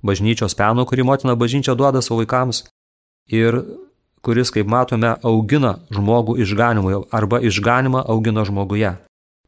bažnyčios 0.03 0.57
peno, 0.57 0.87
kurį 0.89 1.05
motina 1.05 1.35
bažnyčia 1.37 1.75
duoda 1.77 2.01
savo 2.01 2.23
vaikams 2.23 2.63
ir 3.29 3.61
kuris, 4.23 4.51
kaip 4.55 4.69
matome, 4.71 5.15
augina 5.23 5.77
žmogų 5.93 6.37
išganimui 6.43 7.01
arba 7.11 7.41
išganimą 7.43 8.05
augina 8.07 8.45
žmoguje. 8.47 8.95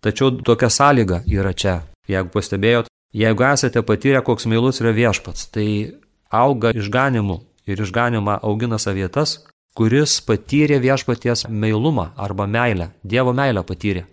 Tačiau 0.03 0.35
tokia 0.45 0.69
sąlyga 0.69 1.23
yra 1.25 1.53
čia. 1.53 1.79
Jeigu 2.07 2.29
pastebėjot, 2.29 2.91
jeigu 3.15 3.45
esate 3.47 3.81
patyrę, 3.81 4.21
koks 4.21 4.45
meilus 4.45 4.81
yra 4.83 4.91
viešpats, 4.93 5.47
tai 5.49 5.95
auga 6.29 6.75
išganimu 6.75 7.39
ir 7.65 7.81
išganimą 7.81 8.39
augina 8.43 8.77
savietas, 8.77 9.39
kuris 9.75 10.19
patyrė 10.27 10.77
viešpaties 10.83 11.47
meilumą 11.49 12.11
arba 12.15 12.45
meilę, 12.45 12.91
Dievo 13.03 13.33
meilę 13.33 13.63
patyrė. 13.63 14.05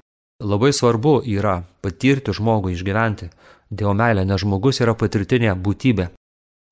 Labai 0.42 0.72
svarbu 0.72 1.20
yra 1.28 1.60
patirti 1.82 2.32
žmogų, 2.34 2.72
išgyventi 2.72 3.28
Dievo 3.70 3.92
meilę, 3.94 4.24
nes 4.24 4.40
žmogus 4.42 4.80
yra 4.80 4.94
patirtinė 4.94 5.54
būtybė. 5.54 6.08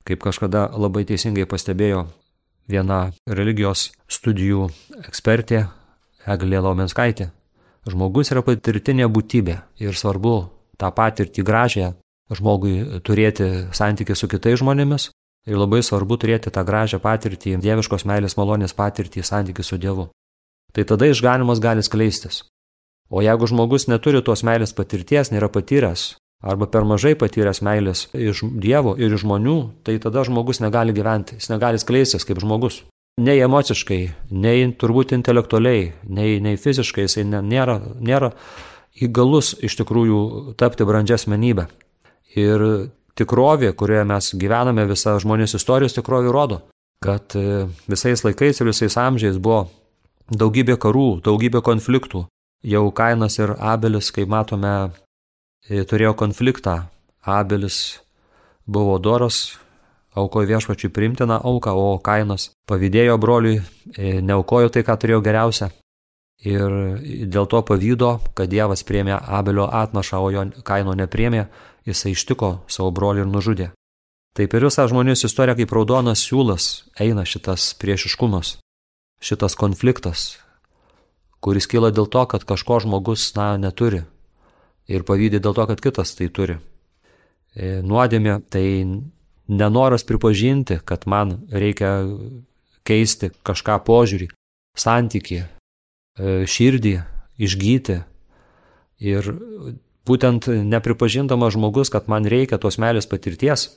Kaip 0.07 0.23
kažkada 0.25 0.71
labai 0.81 1.05
teisingai 1.05 1.45
pastebėjo 1.47 2.07
viena 2.71 3.11
religijos 3.29 3.91
studijų 4.11 4.69
ekspertė 5.03 5.67
Eglė 6.31 6.61
Laumenskaitė. 6.63 7.31
Žmogus 7.89 8.31
yra 8.35 8.43
patirtinė 8.45 9.09
būtybė 9.09 9.57
ir 9.81 9.97
svarbu 9.97 10.35
tą 10.81 10.91
patirtį 10.95 11.45
gražią 11.47 11.95
žmogui 12.31 13.01
turėti 13.05 13.49
santykių 13.75 14.17
su 14.17 14.29
kitais 14.31 14.61
žmonėmis 14.61 15.11
ir 15.49 15.59
labai 15.59 15.83
svarbu 15.83 16.19
turėti 16.21 16.53
tą 16.53 16.65
gražią 16.67 17.01
patirtį, 17.03 17.57
dieviškos 17.65 18.07
meilės 18.07 18.37
malonės 18.37 18.77
patirtį, 18.77 19.25
santykių 19.25 19.65
su 19.65 19.79
Dievu. 19.81 20.09
Tai 20.73 20.85
tada 20.87 21.09
išganimas 21.11 21.61
gali 21.61 21.83
skleistis. 21.83 22.45
O 23.11 23.25
jeigu 23.25 23.49
žmogus 23.51 23.89
neturi 23.91 24.21
tos 24.23 24.45
meilės 24.47 24.77
patirties, 24.77 25.33
nėra 25.35 25.49
patyręs, 25.51 26.15
arba 26.41 26.67
per 26.67 26.87
mažai 26.89 27.15
patyręs 27.19 27.61
meilės 27.65 28.07
iš 28.17 28.45
Dievo 28.63 28.95
ir 28.99 29.13
iš 29.13 29.25
žmonių, 29.25 29.59
tai 29.85 29.99
tada 30.03 30.25
žmogus 30.25 30.63
negali 30.65 30.95
gyventi, 30.97 31.37
jis 31.41 31.51
negali 31.53 31.81
skleistis 31.81 32.25
kaip 32.29 32.41
žmogus. 32.41 32.83
Nei 33.21 33.43
emociškai, 33.45 34.01
nei 34.33 34.71
turbūt 34.81 35.13
intelektualiai, 35.13 35.91
nei, 36.09 36.39
nei 36.41 36.57
fiziškai 36.57 37.05
jisai 37.05 37.27
nėra, 37.29 37.77
nėra 38.01 38.31
įgalus 38.97 39.53
iš 39.61 39.77
tikrųjų 39.83 40.55
tapti 40.61 40.87
brandžią 40.89 41.19
asmenybę. 41.19 41.67
Ir 42.39 42.65
tikrovė, 43.19 43.75
kurioje 43.77 44.07
mes 44.09 44.31
gyvename, 44.41 44.87
visa 44.89 45.19
žmonės 45.21 45.59
istorijos 45.59 45.97
tikrovė 45.99 46.33
rodo, 46.33 46.63
kad 47.05 47.37
e, 47.37 47.67
visais 47.91 48.25
laikais 48.25 48.61
ir 48.61 48.71
visais 48.71 48.97
amžiais 49.01 49.37
buvo 49.37 49.67
daugybė 50.31 50.79
karų, 50.81 51.21
daugybė 51.27 51.61
konfliktų. 51.67 52.25
Jau 52.65 52.85
Kainas 52.93 53.39
ir 53.41 53.55
Abelis, 53.57 54.11
kaip 54.15 54.31
matome, 54.31 54.93
turėjo 55.69 56.15
konfliktą. 56.17 56.87
Abelis 57.21 58.01
buvo 58.67 58.99
doras, 58.99 59.59
aukojo 60.15 60.49
viešpačiui 60.49 60.91
primtiną 60.91 61.41
auką, 61.43 61.75
o 61.75 61.99
Kainas 61.99 62.51
pavydėjo 62.67 63.19
broliui, 63.19 63.61
e, 63.97 64.21
neaukojo 64.23 64.71
tai, 64.71 64.83
ką 64.87 64.97
turėjo 64.97 65.21
geriausia. 65.25 65.71
Ir 66.41 66.73
dėl 67.29 67.47
to 67.53 67.61
pavydo, 67.61 68.15
kad 68.35 68.49
Dievas 68.49 68.83
priemė 68.89 69.19
Abelio 69.21 69.67
atnašą, 69.69 70.21
o 70.25 70.31
jo 70.33 70.47
Kaino 70.65 70.95
nepriemė, 70.97 71.45
jisai 71.85 72.15
ištiko 72.17 72.63
savo 72.69 72.91
brolį 72.97 73.27
ir 73.27 73.29
nužudė. 73.29 73.71
Taip 74.37 74.55
ir 74.55 74.65
visa 74.65 74.87
žmonijos 74.89 75.27
istorija 75.27 75.57
kaip 75.59 75.73
raudonas 75.75 76.23
siūlas 76.25 76.87
eina 76.97 77.27
šitas 77.27 77.75
priešiškumas, 77.77 78.55
šitas 79.21 79.57
konfliktas, 79.59 80.39
kuris 81.45 81.67
kyla 81.69 81.91
dėl 81.93 82.09
to, 82.09 82.25
kad 82.31 82.47
kažko 82.49 82.79
žmogus, 82.87 83.35
na, 83.37 83.57
neturi, 83.59 84.05
ir 84.91 85.07
pavydė 85.07 85.41
dėl 85.43 85.55
to, 85.57 85.67
kad 85.71 85.81
kitas 85.83 86.15
tai 86.19 86.29
turi. 86.35 86.59
E, 87.55 87.81
nuodėmė 87.87 88.41
tai 88.51 88.67
nenoras 89.51 90.07
pripažinti, 90.07 90.81
kad 90.87 91.07
man 91.11 91.41
reikia 91.51 91.93
keisti 92.87 93.31
kažką 93.47 93.81
požiūrį, 93.87 94.31
santykį, 94.79 95.41
e, 95.41 96.35
širdį, 96.47 96.95
išgyti. 97.39 98.01
Ir 99.01 99.31
būtent 100.07 100.47
nepripažindamas 100.47 101.55
žmogus, 101.57 101.91
kad 101.91 102.09
man 102.11 102.27
reikia 102.29 102.59
tos 102.61 102.77
meilės 102.79 103.09
patirties, 103.09 103.71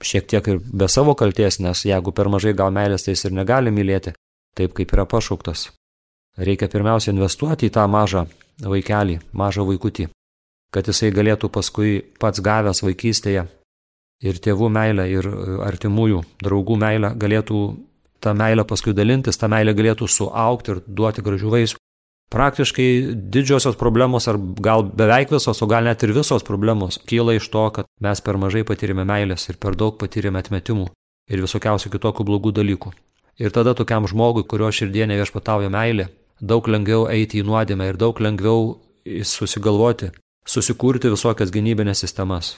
šiek 0.00 0.26
tiek 0.30 0.48
ir 0.48 0.60
be 0.60 0.88
savo 0.88 1.14
kalties, 1.14 1.60
nes 1.60 1.84
jeigu 1.84 2.12
per 2.12 2.30
mažai 2.32 2.54
gal 2.56 2.72
meilės, 2.72 3.04
tai 3.04 3.14
jis 3.14 3.28
ir 3.28 3.36
negali 3.36 3.72
mylėti, 3.72 4.14
taip 4.56 4.72
kaip 4.76 4.92
yra 4.96 5.04
pašauktas. 5.04 5.70
Reikia 6.36 6.68
pirmiausia 6.72 7.14
investuoti 7.14 7.68
į 7.68 7.74
tą 7.76 7.86
mažą 7.88 8.26
vaikelį, 8.60 9.20
mažą 9.32 9.64
vaikutį 9.68 10.10
kad 10.76 10.90
jisai 10.90 11.08
galėtų 11.16 11.48
paskui 11.48 12.02
pats 12.20 12.42
gavęs 12.44 12.82
vaikystėje 12.84 13.46
ir 14.26 14.40
tėvų 14.44 14.68
meilę, 14.72 15.06
ir 15.08 15.28
artimųjų, 15.64 16.22
draugų 16.44 16.76
meilę, 16.80 17.14
galėtų 17.16 17.60
tą 18.20 18.34
meilę 18.36 18.64
paskui 18.68 18.92
dalintis, 18.96 19.40
tą 19.40 19.48
meilę 19.52 19.72
galėtų 19.76 20.08
suaukti 20.08 20.74
ir 20.74 20.82
duoti 20.86 21.24
gražių 21.24 21.52
vaisių. 21.54 21.80
Praktiškai 22.32 22.88
didžiosios 23.32 23.76
problemos, 23.78 24.26
ar 24.28 24.36
gal 24.60 24.82
beveik 24.84 25.30
visos, 25.30 25.62
o 25.62 25.68
gal 25.70 25.86
net 25.86 26.02
ir 26.02 26.12
visos 26.16 26.44
problemos, 26.44 26.98
kyla 27.06 27.36
iš 27.38 27.46
to, 27.52 27.64
kad 27.72 27.88
mes 28.02 28.20
per 28.20 28.36
mažai 28.42 28.64
patyrėme 28.66 29.06
meilės 29.06 29.46
ir 29.48 29.60
per 29.62 29.78
daug 29.78 29.94
patyrėme 30.00 30.42
atmetimų 30.42 30.88
ir 31.30 31.44
visokiausių 31.44 31.92
kitokių 31.94 32.26
blogų 32.26 32.52
dalykų. 32.58 32.92
Ir 33.38 33.54
tada 33.54 33.76
tokiam 33.78 34.08
žmogui, 34.10 34.44
kurio 34.48 34.72
širdienė 34.74 35.20
viešpatauja 35.20 35.70
meilė, 35.70 36.08
daug 36.40 36.66
lengviau 36.68 37.06
eiti 37.12 37.40
į 37.40 37.46
nuodėmę 37.46 37.92
ir 37.92 38.00
daug 38.00 38.18
lengviau 38.20 38.74
susigalvoti 39.06 40.10
susikurti 40.46 41.10
visokias 41.12 41.52
gynybinės 41.54 42.02
sistemas. 42.04 42.56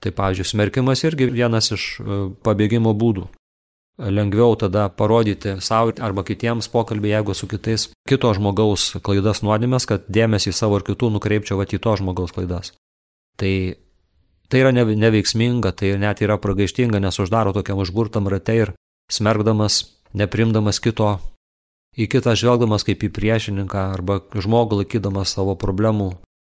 Tai, 0.00 0.12
pavyzdžiui, 0.16 0.48
smerkimas 0.48 1.04
irgi 1.04 1.28
vienas 1.28 1.70
iš 1.74 1.84
e, 2.00 2.20
pabėgimo 2.44 2.94
būdų. 2.96 3.26
Lengviau 4.00 4.54
tada 4.56 4.86
parodyti 4.88 5.58
savo 5.60 5.92
arba 6.00 6.24
kitiems 6.24 6.70
pokalbį, 6.72 7.10
jeigu 7.12 7.34
su 7.36 7.48
kitais 7.50 7.90
kito 8.08 8.30
žmogaus 8.32 8.94
klaidas 9.04 9.42
nuodėmės, 9.44 9.84
kad 9.84 10.06
dėmesį 10.08 10.54
savo 10.56 10.78
ir 10.80 10.86
kitų 10.86 11.10
nukreipčiau 11.18 11.58
va 11.60 11.66
į 11.68 11.80
to 11.84 11.96
žmogaus 12.00 12.32
klaidas. 12.32 12.72
Tai, 13.36 13.52
tai 14.48 14.62
yra 14.62 14.72
neveiksminga, 14.72 15.74
tai 15.76 15.92
net 16.00 16.24
yra 16.24 16.40
pragaištinga, 16.40 17.02
nes 17.04 17.20
uždaro 17.20 17.52
tokiam 17.52 17.82
užburtam 17.84 18.30
rate 18.32 18.56
ir 18.56 18.72
smergdamas, 19.12 19.82
neprimdamas 20.16 20.80
kito, 20.80 21.18
į 21.92 22.08
kitą 22.08 22.32
žvelgdamas 22.40 22.88
kaip 22.88 23.04
į 23.04 23.12
priešininką 23.12 23.84
arba 23.98 24.22
žmogų 24.32 24.80
laikydamas 24.80 25.36
savo 25.36 25.58
problemų 25.60 26.14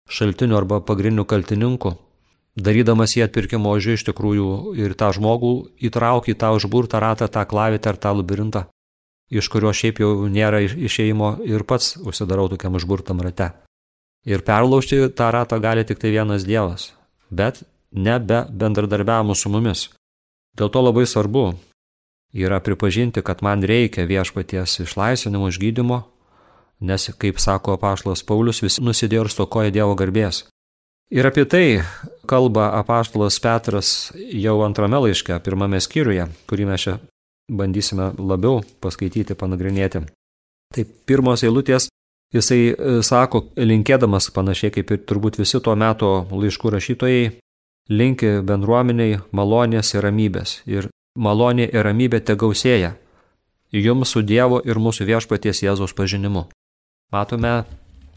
šaltiniu 0.10 0.58
arba 0.58 0.80
pagrindiniu 0.86 1.26
kaltininku, 1.26 1.96
darydamas 2.56 3.16
jį 3.18 3.26
atpirkimo 3.26 3.74
ožiu 3.76 3.96
iš 3.98 4.06
tikrųjų 4.10 4.76
ir 4.80 4.96
tą 4.98 5.12
žmogų 5.16 5.54
įtraukti 5.90 6.36
į 6.36 6.40
tą 6.40 6.54
užburtą 6.56 7.02
ratą, 7.04 7.28
tą 7.28 7.46
klavitę 7.50 7.92
ar 7.92 7.98
tą 7.98 8.14
labirintą, 8.16 8.66
iš 9.30 9.50
kurio 9.52 9.74
šiaip 9.74 10.02
jau 10.04 10.12
nėra 10.32 10.62
išeimo 10.64 11.36
ir 11.46 11.66
pats 11.68 11.96
užsidarau 11.98 12.48
tokiam 12.54 12.78
užburtam 12.78 13.22
rate. 13.22 13.52
Ir 14.26 14.42
perlaužti 14.42 15.04
tą 15.14 15.30
ratą 15.34 15.60
gali 15.62 15.86
tik 15.86 16.00
tai 16.02 16.10
vienas 16.10 16.46
Dievas, 16.46 16.94
bet 17.30 17.62
ne 17.92 18.20
be 18.20 18.46
bendradarbiavimo 18.50 19.36
su 19.36 19.50
mumis. 19.54 19.90
Dėl 20.58 20.72
to 20.72 20.82
labai 20.82 21.06
svarbu 21.06 21.54
yra 22.34 22.60
pripažinti, 22.60 23.22
kad 23.22 23.44
man 23.44 23.64
reikia 23.64 24.08
viešpaties 24.08 24.80
išlaisvinimo, 24.84 25.50
išgydymo, 25.52 26.02
nes, 26.82 27.10
kaip 27.20 27.40
sako 27.40 27.76
apaštalas 27.78 28.24
Paulius, 28.28 28.62
visi 28.64 28.84
nusidėjo 28.84 29.26
ir 29.26 29.32
stokoja 29.32 29.74
Dievo 29.74 29.96
garbės. 29.98 30.46
Ir 31.14 31.28
apie 31.28 31.46
tai 31.46 31.66
kalba 32.28 32.72
apaštalas 32.80 33.38
Petras 33.40 33.90
jau 34.16 34.58
antrame 34.66 35.00
laiške, 35.06 35.38
pirmame 35.46 35.80
skyriuje, 35.82 36.28
kurį 36.50 36.66
mes 36.72 36.88
čia 36.88 36.98
bandysime 37.52 38.12
labiau 38.18 38.64
paskaityti, 38.82 39.38
panagrinėti. 39.38 40.02
Tai 40.74 40.86
pirmos 41.06 41.46
eilutės 41.46 41.88
jisai 42.34 42.60
e, 42.74 42.98
sako, 43.06 43.46
linkėdamas 43.56 44.32
panašiai 44.34 44.74
kaip 44.74 44.92
ir 44.92 45.04
turbūt 45.08 45.38
visi 45.40 45.62
tuo 45.62 45.76
metu 45.78 46.10
laiškų 46.32 46.74
rašytojai, 46.74 47.32
linki 47.94 48.40
bendruomeniai 48.42 49.22
malonės 49.32 49.94
ir 49.94 50.08
ramybės. 50.08 50.60
Ir 50.66 50.90
malonė 51.16 51.70
ir 51.70 51.86
ramybė 51.86 52.24
te 52.26 52.36
gausėja 52.36 52.96
jums 53.72 54.16
su 54.16 54.24
Dievo 54.26 54.62
ir 54.66 54.80
mūsų 54.80 55.06
viešpaties 55.06 55.64
Jėzaus 55.64 55.94
pažinimu. 55.96 56.48
Matome 57.12 57.64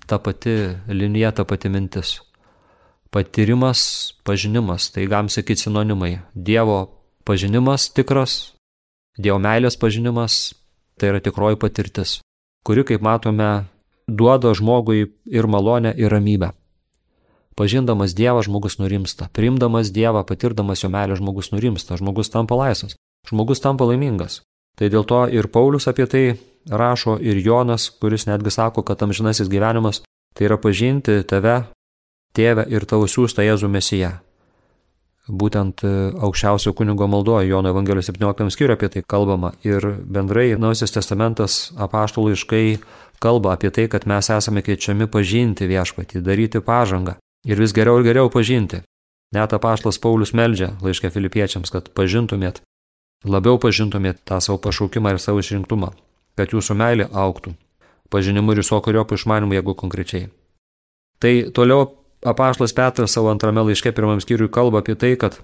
ta 0.07 0.19
pati 0.19 0.55
linija, 0.89 1.31
ta 1.31 1.45
pati 1.45 1.69
mintis. 1.69 2.21
Patyrimas, 3.11 4.13
pažinimas, 4.25 4.91
tai 4.93 5.07
galim 5.07 5.29
sakyti 5.29 5.67
sinonimai. 5.67 6.19
Dievo 6.35 6.79
pažinimas 7.25 7.89
tikras, 7.93 8.55
Dievo 9.19 9.41
meilės 9.43 9.77
pažinimas, 9.81 10.55
tai 11.01 11.13
yra 11.13 11.21
tikroji 11.21 11.59
patirtis, 11.59 12.19
kuri, 12.65 12.85
kaip 12.87 13.03
matome, 13.03 13.67
duoda 14.07 14.53
žmogui 14.55 15.09
ir 15.27 15.49
malonę, 15.51 15.93
ir 15.97 16.13
ramybę. 16.13 16.53
Pažindamas 17.59 18.15
Dievą 18.15 18.45
žmogus 18.47 18.79
nurimsta, 18.79 19.27
priimdamas 19.35 19.91
Dievą, 19.91 20.23
patirdamas 20.25 20.85
jo 20.85 20.93
meilę 20.95 21.17
žmogus 21.19 21.51
nurimsta, 21.51 21.99
žmogus 21.99 22.31
tampa 22.31 22.55
laisvas, 22.55 22.95
žmogus 23.27 23.61
tampa 23.61 23.89
laimingas. 23.89 24.43
Tai 24.79 24.87
dėl 24.87 25.03
to 25.03 25.25
ir 25.35 25.51
Paulius 25.51 25.89
apie 25.91 26.07
tai 26.07 26.25
rašo, 26.71 27.19
ir 27.21 27.41
Jonas, 27.45 27.91
kuris 28.01 28.27
netgi 28.27 28.51
sako, 28.51 28.83
kad 28.83 29.03
amžinasis 29.03 29.49
gyvenimas 29.49 30.03
tai 30.35 30.47
yra 30.49 30.59
pažinti 30.61 31.23
tave, 31.29 31.63
tėvę 32.37 32.69
ir 32.71 32.87
tavo 32.87 33.09
siūstą 33.11 33.47
Jėzų 33.47 33.71
Mesiją. 33.73 34.13
Būtent 35.29 35.83
e, 35.85 35.89
aukščiausio 36.25 36.73
kunigo 36.73 37.05
maldoje 37.11 37.51
Jono 37.51 37.69
Evangelijos 37.69 38.09
17 38.09 38.49
skyriuje 38.55 38.77
apie 38.79 38.89
tai 38.95 39.03
kalbama 39.05 39.51
ir 39.67 39.85
bendrai 40.09 40.55
Naujasis 40.57 40.95
testamentas 40.95 41.59
apaštalų 41.77 42.33
laiškai 42.33 42.79
kalba 43.21 43.53
apie 43.53 43.69
tai, 43.75 43.89
kad 43.93 44.07
mes 44.09 44.31
esame 44.33 44.63
kviečiami 44.65 45.09
pažinti 45.13 45.69
viešpatį, 45.69 46.23
daryti 46.25 46.63
pažangą 46.65 47.19
ir 47.45 47.61
vis 47.61 47.77
geriau 47.77 48.01
ir 48.01 48.09
geriau 48.09 48.33
pažinti. 48.33 48.81
Net 49.37 49.53
apaštalas 49.53 50.01
Paulius 50.01 50.33
meldžia 50.33 50.73
laiškė 50.81 51.11
filipiečiams, 51.13 51.69
kad 51.75 51.91
pažintumėt, 51.93 52.63
labiau 53.29 53.61
pažintumėt 53.61 54.23
tą 54.25 54.41
savo 54.41 54.57
pašaukimą 54.65 55.13
ir 55.13 55.21
savo 55.21 55.43
išrinktumą, 55.45 55.93
kad 56.39 56.55
jūsų 56.55 56.77
meilė 56.79 57.09
auktų, 57.13 57.55
pažinimu 58.15 58.55
ir 58.55 58.63
visokiojo 58.63 59.05
išmanimu, 59.19 59.59
jeigu 59.59 59.75
konkrečiai. 59.75 60.29
Tai 61.19 61.35
toliau 61.55 61.99
apaštas 62.23 62.73
Petras 62.73 63.13
savo 63.13 63.31
antrame 63.31 63.63
laiške 63.67 63.93
pirmam 63.93 64.23
skyriui 64.23 64.51
kalba 64.51 64.83
apie 64.83 64.95
tai, 64.95 65.17
kad 65.19 65.41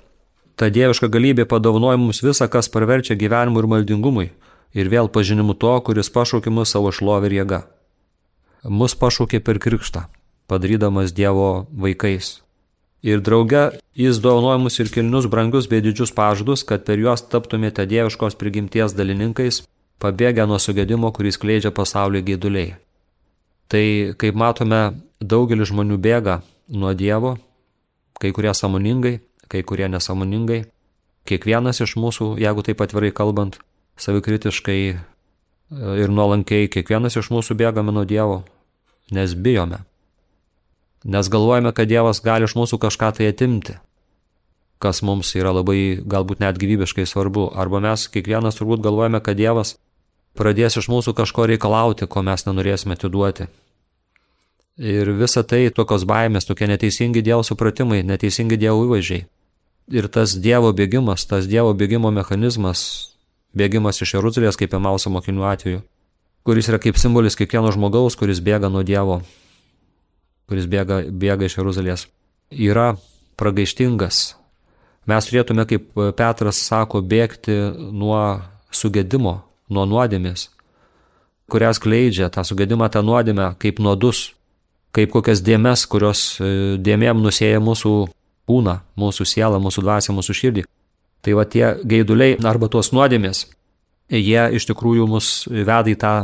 ta 0.54 0.70
dieviška 0.70 1.10
galybė 1.10 1.48
padovanoja 1.50 1.98
mums 1.98 2.22
visą, 2.22 2.48
kas 2.48 2.70
praverčia 2.70 3.18
gyvenimui 3.18 3.62
ir 3.62 3.70
maldingumui 3.70 4.28
ir 4.74 4.90
vėl 4.90 5.10
pažinimu 5.10 5.54
to, 5.58 5.74
kuris 5.86 6.10
pašaukė 6.14 6.50
mus 6.50 6.74
savo 6.74 6.92
šlovę 6.94 7.30
ir 7.30 7.38
jėga. 7.40 7.60
Mus 8.64 8.94
pašaukė 8.98 9.42
per 9.44 9.60
krikštą, 9.60 10.06
padarydamas 10.50 11.12
Dievo 11.12 11.66
vaikais. 11.70 12.40
Ir 13.04 13.20
drauge 13.20 13.66
jis 13.92 14.18
dovanoja 14.24 14.58
mus 14.62 14.78
ir 14.80 14.88
kilnius 14.88 15.28
brangius 15.28 15.68
bei 15.68 15.82
didžius 15.84 16.14
pažadus, 16.16 16.64
kad 16.64 16.86
per 16.86 16.96
juos 16.96 17.20
taptumėte 17.28 17.84
dieviškos 17.84 18.38
prigimties 18.40 18.96
dalininkais, 18.96 19.60
pabėgę 20.02 20.46
nuo 20.48 20.58
sugėdimo, 20.58 21.10
kuris 21.14 21.38
kleidžia 21.40 21.72
pasaulio 21.74 22.22
gėduliai. 22.24 22.74
Tai, 23.68 23.84
kaip 24.20 24.36
matome, 24.36 24.82
daugelis 25.20 25.70
žmonių 25.72 25.98
bėga 25.98 26.40
nuo 26.68 26.92
Dievo, 26.94 27.36
kai 28.20 28.32
kurie 28.36 28.52
samoningai, 28.54 29.18
kai 29.48 29.62
kurie 29.62 29.88
nesamoningai. 29.88 30.64
Kiekvienas 31.24 31.80
iš 31.80 31.96
mūsų, 31.96 32.34
jeigu 32.42 32.64
taip 32.66 32.82
atvirai 32.84 33.10
kalbant, 33.16 33.56
savikritiškai 33.96 34.80
e, 34.92 34.96
ir 36.02 36.12
nuolankiai, 36.12 36.68
kiekvienas 36.68 37.16
iš 37.16 37.30
mūsų 37.32 37.56
bėgame 37.56 37.94
nuo 37.96 38.04
Dievo, 38.04 38.42
nes 39.14 39.32
bijome. 39.32 39.80
Nes 41.04 41.28
galvojame, 41.32 41.72
kad 41.76 41.88
Dievas 41.88 42.20
gali 42.24 42.44
iš 42.48 42.56
mūsų 42.56 42.78
kažką 42.80 43.10
tai 43.16 43.30
atimti, 43.32 43.78
kas 44.80 45.00
mums 45.04 45.32
yra 45.36 45.52
labai 45.56 46.00
galbūt 46.00 46.40
net 46.44 46.60
gyvybiškai 46.60 47.06
svarbu. 47.08 47.50
Arba 47.56 47.80
mes 47.84 48.06
kiekvienas 48.12 48.60
turbūt 48.60 48.84
galvojame, 48.84 49.20
kad 49.24 49.40
Dievas 49.40 49.76
pradės 50.38 50.78
iš 50.80 50.88
mūsų 50.90 51.14
kažko 51.16 51.46
reikalauti, 51.50 52.08
ko 52.10 52.22
mes 52.26 52.46
nenorėsime 52.46 52.98
atiduoti. 52.98 53.48
Ir 54.74 55.12
visa 55.14 55.44
tai 55.46 55.68
tokios 55.70 56.02
baimės, 56.02 56.48
tokie 56.48 56.66
neteisingi 56.66 57.22
Dievo 57.22 57.44
supratimai, 57.46 58.02
neteisingi 58.02 58.58
Dievo 58.58 58.82
įvaizdžiai. 58.88 59.22
Ir 59.94 60.08
tas 60.10 60.34
Dievo 60.34 60.72
bėgimas, 60.74 61.26
tas 61.30 61.46
Dievo 61.46 61.74
bėgimo 61.78 62.10
mechanizmas, 62.10 62.82
bėgimas 63.54 64.02
iš 64.02 64.16
Jeruzalės 64.16 64.58
kaip 64.58 64.74
Emauso 64.74 65.12
mokinių 65.14 65.46
atveju, 65.46 65.84
kuris 66.42 66.70
yra 66.72 66.80
kaip 66.82 66.98
simbolis 66.98 67.38
kiekvieno 67.38 67.70
žmogaus, 67.76 68.18
kuris 68.18 68.42
bėga 68.42 68.72
nuo 68.72 68.82
Dievo, 68.82 69.20
kuris 70.50 70.66
bėga, 70.66 71.04
bėga 71.06 71.46
iš 71.46 71.58
Jeruzalės, 71.60 72.08
yra 72.50 72.96
pragaištingas. 73.38 74.24
Mes 75.06 75.26
turėtume, 75.28 75.68
kaip 75.68 75.90
Petras 76.16 76.58
sako, 76.64 77.04
bėgti 77.04 77.54
nuo 77.94 78.40
sugėdimo, 78.74 79.42
nuo 79.72 79.84
nuodėmės, 79.88 80.48
kurias 81.50 81.80
kleidžia 81.82 82.30
tą 82.32 82.44
sugėdimą, 82.44 82.88
tą 82.92 83.02
nuodėmę 83.04 83.54
kaip 83.60 83.80
nuodus, 83.82 84.32
kaip 84.94 85.12
kokias 85.12 85.42
dėmes, 85.44 85.86
kurios 85.90 86.38
e, 86.38 86.76
dėmėm 86.80 87.22
nusėja 87.24 87.60
mūsų 87.64 87.94
kūną, 88.48 88.78
mūsų 89.00 89.26
sielą, 89.28 89.60
mūsų 89.62 89.84
dvasę, 89.84 90.14
mūsų 90.14 90.38
širdį. 90.40 90.64
Tai 91.24 91.36
va 91.38 91.44
tie 91.48 91.66
gaiduliai 91.84 92.36
arba 92.44 92.68
tos 92.68 92.92
nuodėmės, 92.92 93.46
jie 94.12 94.42
iš 94.56 94.68
tikrųjų 94.68 95.08
mus 95.08 95.46
veda 95.48 95.88
į 95.88 95.96
tą 96.00 96.14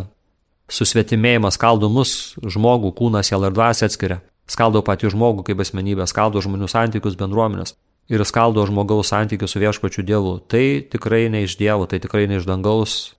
susvetimėjimą, 0.71 1.51
skaldo 1.51 1.89
mus, 1.91 2.37
žmogų, 2.45 2.93
kūną, 2.99 3.25
sielą 3.27 3.51
ir 3.51 3.57
dvasę 3.57 3.89
atskiria. 3.89 4.21
Skaldo 4.51 4.83
patį 4.83 5.13
žmogų 5.15 5.45
kaip 5.47 5.63
asmenybę, 5.63 6.07
skaldo 6.11 6.43
žmonių 6.43 6.69
santykius, 6.71 7.17
bendruomenės 7.19 7.77
ir 8.11 8.25
skaldo 8.27 8.65
žmogaus 8.67 9.13
santykius 9.13 9.55
su 9.55 9.63
viešpačiu 9.63 10.03
Dievu. 10.03 10.39
Tai 10.51 10.83
tikrai 10.91 11.29
ne 11.31 11.45
iš 11.47 11.57
Dievo, 11.59 11.87
tai 11.87 12.01
tikrai 12.03 12.27
ne 12.27 12.41
iš 12.41 12.49
dangaus, 12.49 13.15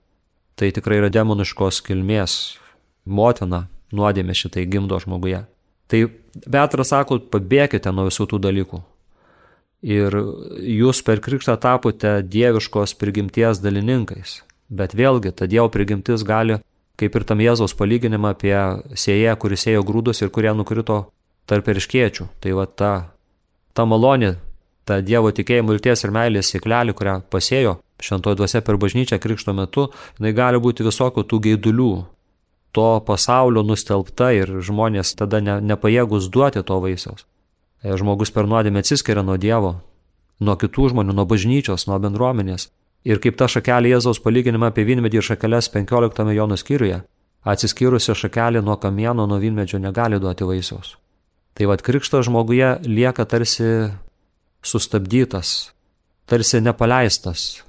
tai 0.56 0.70
tikrai 0.74 1.00
yra 1.00 1.10
demoniškos 1.12 1.80
kilmės 1.86 2.36
motina, 3.04 3.66
nuodėmė 3.92 4.36
šitai 4.36 4.66
gimdo 4.70 4.98
žmoguje. 5.02 5.44
Tai 5.90 6.06
Petras 6.32 6.92
sako, 6.92 7.18
pabėkite 7.32 7.92
nuo 7.92 8.06
visų 8.08 8.28
tų 8.30 8.40
dalykų. 8.40 8.80
Ir 9.82 10.14
jūs 10.62 11.02
per 11.04 11.20
krikštą 11.20 11.58
tapote 11.60 12.20
dieviškos 12.22 12.94
prigimties 12.96 13.60
dalininkais. 13.60 14.38
Bet 14.72 14.94
vėlgi, 14.96 15.34
ta 15.36 15.48
dievo 15.50 15.66
prigimtis 15.74 16.22
gali, 16.24 16.60
kaip 16.96 17.18
ir 17.18 17.26
tam 17.28 17.42
Jėzaus 17.42 17.74
palyginimą 17.76 18.32
apie 18.32 18.56
sėję, 18.94 19.34
kuris 19.42 19.66
sėjo 19.66 19.82
grūdus 19.84 20.22
ir 20.22 20.30
kurie 20.32 20.54
nukrito 20.56 21.02
tarp 21.50 21.68
erškiečių. 21.68 22.28
Tai 22.40 22.54
va 22.56 22.64
ta, 22.70 22.92
ta 23.74 23.84
malonė, 23.84 24.36
ta 24.88 25.02
dievo 25.04 25.34
tikėjimo, 25.34 25.74
vilties 25.74 26.06
ir 26.06 26.14
meilės 26.14 26.54
sėklelė, 26.54 26.94
kurią 26.96 27.18
pasėjo 27.28 27.76
šventoje 28.02 28.38
dvasia 28.40 28.62
per 28.66 28.78
bažnyčią 28.82 29.20
krikšto 29.22 29.54
metu, 29.56 29.88
jinai 30.18 30.34
gali 30.36 30.60
būti 30.62 30.86
visokių 30.86 31.24
tų 31.28 31.40
gaidulių, 31.46 31.92
to 32.72 32.88
pasaulio 33.06 33.62
nustelbta 33.62 34.32
ir 34.34 34.50
žmonės 34.64 35.14
tada 35.16 35.42
ne, 35.44 35.60
nepajėgus 35.60 36.28
duoti 36.32 36.64
to 36.64 36.78
vaisiaus. 36.80 37.26
E, 37.82 37.96
žmogus 37.98 38.32
per 38.32 38.48
nuodėmę 38.48 38.80
atsiskiria 38.82 39.24
nuo 39.26 39.36
Dievo, 39.36 39.74
nuo 40.40 40.56
kitų 40.58 40.92
žmonių, 40.94 41.14
nuo 41.16 41.26
bažnyčios, 41.28 41.86
nuo 41.90 41.98
bendruomenės. 42.02 42.70
Ir 43.04 43.18
kaip 43.22 43.36
ta 43.36 43.48
šakelė 43.50 43.96
Jėzaus 43.96 44.22
palyginime 44.22 44.68
apie 44.70 44.86
vynmedį 44.86 45.18
ir 45.18 45.26
šakeles 45.32 45.68
15 45.74 46.32
Jono 46.36 46.56
skyriuje, 46.56 47.02
atsiskyrusi 47.42 48.14
šakelė 48.14 48.62
nuo 48.62 48.78
kamieno, 48.78 49.26
nuo 49.26 49.40
vynmedžio 49.42 49.82
negali 49.82 50.20
duoti 50.22 50.46
vaisiaus. 50.46 50.96
Tai 51.58 51.68
vad 51.68 51.82
krikštas 51.84 52.30
žmoguje 52.30 52.78
lieka 52.86 53.26
tarsi 53.28 53.90
sustabdytas, 54.64 55.72
tarsi 56.30 56.62
nepaleistas, 56.62 57.64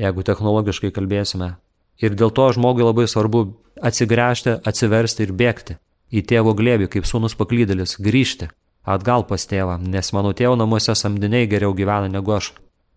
jeigu 0.00 0.24
technologiškai 0.26 0.92
kalbėsime. 0.94 1.54
Ir 2.02 2.16
dėl 2.18 2.32
to 2.34 2.48
žmogui 2.56 2.82
labai 2.82 3.06
svarbu 3.10 3.46
atsigręžti, 3.82 4.58
atsiversti 4.66 5.26
ir 5.26 5.32
bėgti 5.32 5.78
į 6.14 6.24
tėvo 6.26 6.54
glėbį, 6.58 6.90
kaip 6.90 7.06
sūnus 7.06 7.36
paklydėlis, 7.38 7.96
grįžti 8.02 8.50
atgal 8.84 9.24
pas 9.28 9.46
tėvą, 9.48 9.78
nes 9.80 10.12
mano 10.12 10.34
tėvo 10.36 10.58
namuose 10.60 10.94
samdiniai 10.98 11.48
geriau 11.50 11.74
gyvena 11.76 12.10
negu 12.10 12.34
aš, 12.36 12.52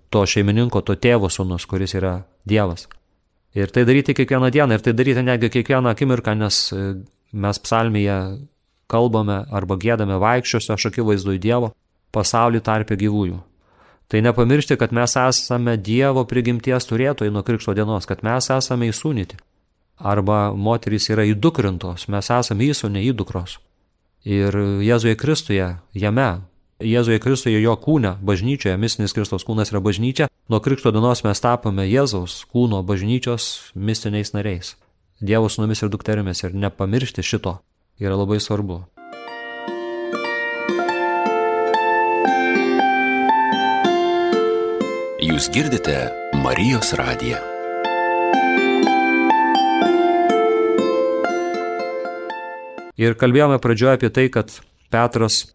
to 0.09 0.23
šeimininko, 0.27 0.81
to 0.81 0.95
tėvo 0.95 1.29
sūnus, 1.31 1.67
kuris 1.67 1.95
yra 1.97 2.21
Dievas. 2.47 2.87
Ir 3.57 3.71
tai 3.73 3.83
daryti 3.87 4.13
kiekvieną 4.15 4.51
dieną, 4.53 4.77
ir 4.77 4.83
tai 4.83 4.93
daryti 4.93 5.23
netgi 5.23 5.49
kiekvieną 5.51 5.91
akimirką, 5.91 6.35
nes 6.37 6.59
e, 6.75 6.83
mes 7.33 7.59
psalmėje 7.63 8.17
kalbame 8.91 9.41
arba 9.51 9.77
gėdame 9.79 10.19
vaikščiose, 10.21 10.73
aš 10.75 10.89
akivaizdu 10.91 11.35
į 11.35 11.41
Dievo, 11.43 11.71
pasaulį 12.15 12.61
tarpę 12.63 12.95
gyvųjų. 12.99 13.39
Tai 14.07 14.21
nepamiršti, 14.23 14.77
kad 14.79 14.93
mes 14.95 15.15
esame 15.19 15.75
Dievo 15.77 16.23
prigimties 16.23 16.87
turėtojai 16.87 17.33
nuo 17.33 17.43
krikšto 17.43 17.75
dienos, 17.75 18.07
kad 18.07 18.23
mes 18.23 18.47
esame 18.53 18.87
įsūnyti 18.87 19.39
arba 19.97 20.53
moterys 20.53 21.09
yra 21.09 21.25
įdukrintos, 21.25 22.07
mes 22.13 22.29
esame 22.31 22.69
įsūnė 22.69 23.01
įdukros. 23.09 23.57
Ir 24.27 24.53
Jėzuje 24.85 25.15
Kristuje, 25.17 25.67
jame, 25.97 26.29
Jėzuje 26.83 27.19
Kristuje 27.19 27.61
jo 27.61 27.73
kūne, 27.81 28.17
bažnyčioje, 28.21 28.77
mistinis 28.77 29.15
Kristos 29.17 29.45
kūnas 29.47 29.73
yra 29.73 29.81
bažnyčia, 29.81 30.27
nuo 30.49 30.59
krikšto 30.61 30.93
dienos 30.93 31.23
mes 31.25 31.41
tapome 31.41 31.87
Jėzaus 31.89 32.43
kūno 32.51 32.83
bažnyčios 32.85 33.71
mistiniais 33.73 34.35
nariais. 34.37 34.75
Dievo 35.21 35.49
sūnumis 35.49 35.81
ir 35.81 35.89
dukterimis 35.89 36.43
ir 36.45 36.53
nepamiršti 36.53 37.25
šito 37.25 37.57
yra 37.97 38.19
labai 38.19 38.37
svarbu. 38.43 38.83
Jūs 45.37 45.51
girdite 45.53 45.93
Marijos 46.41 46.95
radiją. 46.97 47.37
Ir 52.97 53.13
kalbėjome 53.21 53.59
pradžioje 53.61 53.99
apie 53.99 54.09
tai, 54.09 54.23
kad 54.33 54.55
Petras 54.89 55.51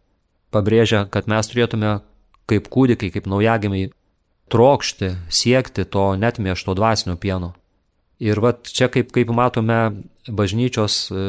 pabrėžia, 0.55 1.01
kad 1.11 1.27
mes 1.27 1.51
turėtume 1.51 1.97
kaip 2.47 2.69
kūdikiai, 2.71 3.11
kaip 3.11 3.27
naujagimiai 3.27 3.89
trokšti, 4.55 5.09
siekti 5.27 5.83
to 5.83 6.05
netmiešto 6.15 6.77
dvasinio 6.79 7.17
pieno. 7.19 7.51
Ir 8.23 8.39
va 8.39 8.53
čia 8.63 8.87
kaip, 8.87 9.11
kaip 9.11 9.35
matome 9.35 9.81
bažnyčios 10.31 11.01
e, 11.11 11.27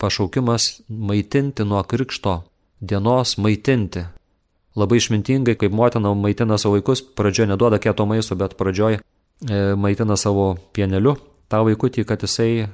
pašaukimas 0.00 0.78
maitinti 0.88 1.68
nuo 1.68 1.84
krikšto 1.84 2.38
dienos 2.80 3.36
maitinti. 3.36 4.06
Labai 4.78 5.00
išmintingai, 5.00 5.56
kaip 5.58 5.72
motina 5.74 6.12
maitina 6.14 6.58
savo 6.58 6.76
vaikus, 6.76 7.02
pradžioje 7.02 7.48
neduoda 7.50 7.80
kieto 7.82 8.06
maisto, 8.06 8.36
bet 8.38 8.54
pradžioje 8.58 9.00
e, 9.00 9.62
maitina 9.74 10.16
savo 10.16 10.52
pieneliu 10.76 11.16
tą 11.50 11.64
vaikutį, 11.66 12.04
kad 12.06 12.22
jisai 12.22 12.68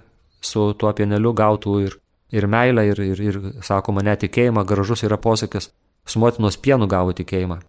su 0.44 0.72
tuo 0.76 0.92
pieneliu 0.92 1.32
gautų 1.36 1.78
ir, 1.86 1.96
ir 2.36 2.46
meilę, 2.52 2.84
ir, 2.90 3.00
ir, 3.00 3.22
ir, 3.30 3.40
sakoma, 3.64 4.04
netikėjimą, 4.04 4.66
gražus 4.68 5.06
yra 5.08 5.16
posakis, 5.16 5.70
su 6.06 6.20
motinos 6.20 6.60
pienu 6.60 6.88
gavo 6.90 7.16
tikėjimą. 7.16 7.62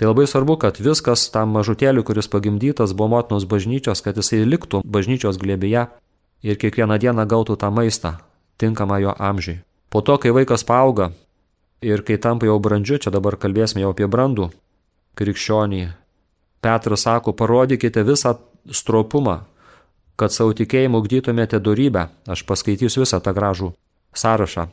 Tai 0.00 0.08
labai 0.08 0.26
svarbu, 0.26 0.56
kad 0.56 0.78
viskas 0.80 1.28
tam 1.30 1.52
mažutėliu, 1.54 2.02
kuris 2.08 2.28
pagimdytas 2.32 2.94
buvo 2.96 3.10
motinos 3.14 3.44
bažnyčios, 3.46 4.00
kad 4.02 4.16
jisai 4.16 4.46
liktų 4.48 4.80
bažnyčios 4.84 5.38
glėbėje 5.38 5.86
ir 6.42 6.56
kiekvieną 6.56 6.96
dieną 6.98 7.26
gautų 7.28 7.58
tą 7.60 7.68
maistą, 7.70 8.14
tinkamą 8.58 9.00
jo 9.04 9.12
amžiui. 9.12 9.60
Po 9.92 10.00
to, 10.00 10.16
kai 10.22 10.32
vaikas 10.32 10.64
paauga 10.64 11.10
ir 11.82 12.02
kai 12.06 12.18
tampa 12.18 12.46
jau 12.46 12.58
brandžiu, 12.60 12.98
čia 12.98 13.10
dabar 13.10 13.36
kalbėsime 13.40 13.84
jau 13.84 13.94
apie 13.94 14.06
brandų 14.10 14.50
krikščionį, 15.18 15.88
Petras 16.60 17.06
sako, 17.06 17.32
parodykite 17.32 18.02
visą 18.04 18.34
stropumą, 18.68 19.38
kad 20.20 20.32
savo 20.32 20.52
tikėjimu 20.52 21.00
gdytumėte 21.06 21.56
darybę, 21.56 22.08
aš 22.28 22.44
paskaitysiu 22.44 23.00
visą 23.00 23.20
tą 23.24 23.32
gražų 23.32 23.70
sąrašą. 24.12 24.66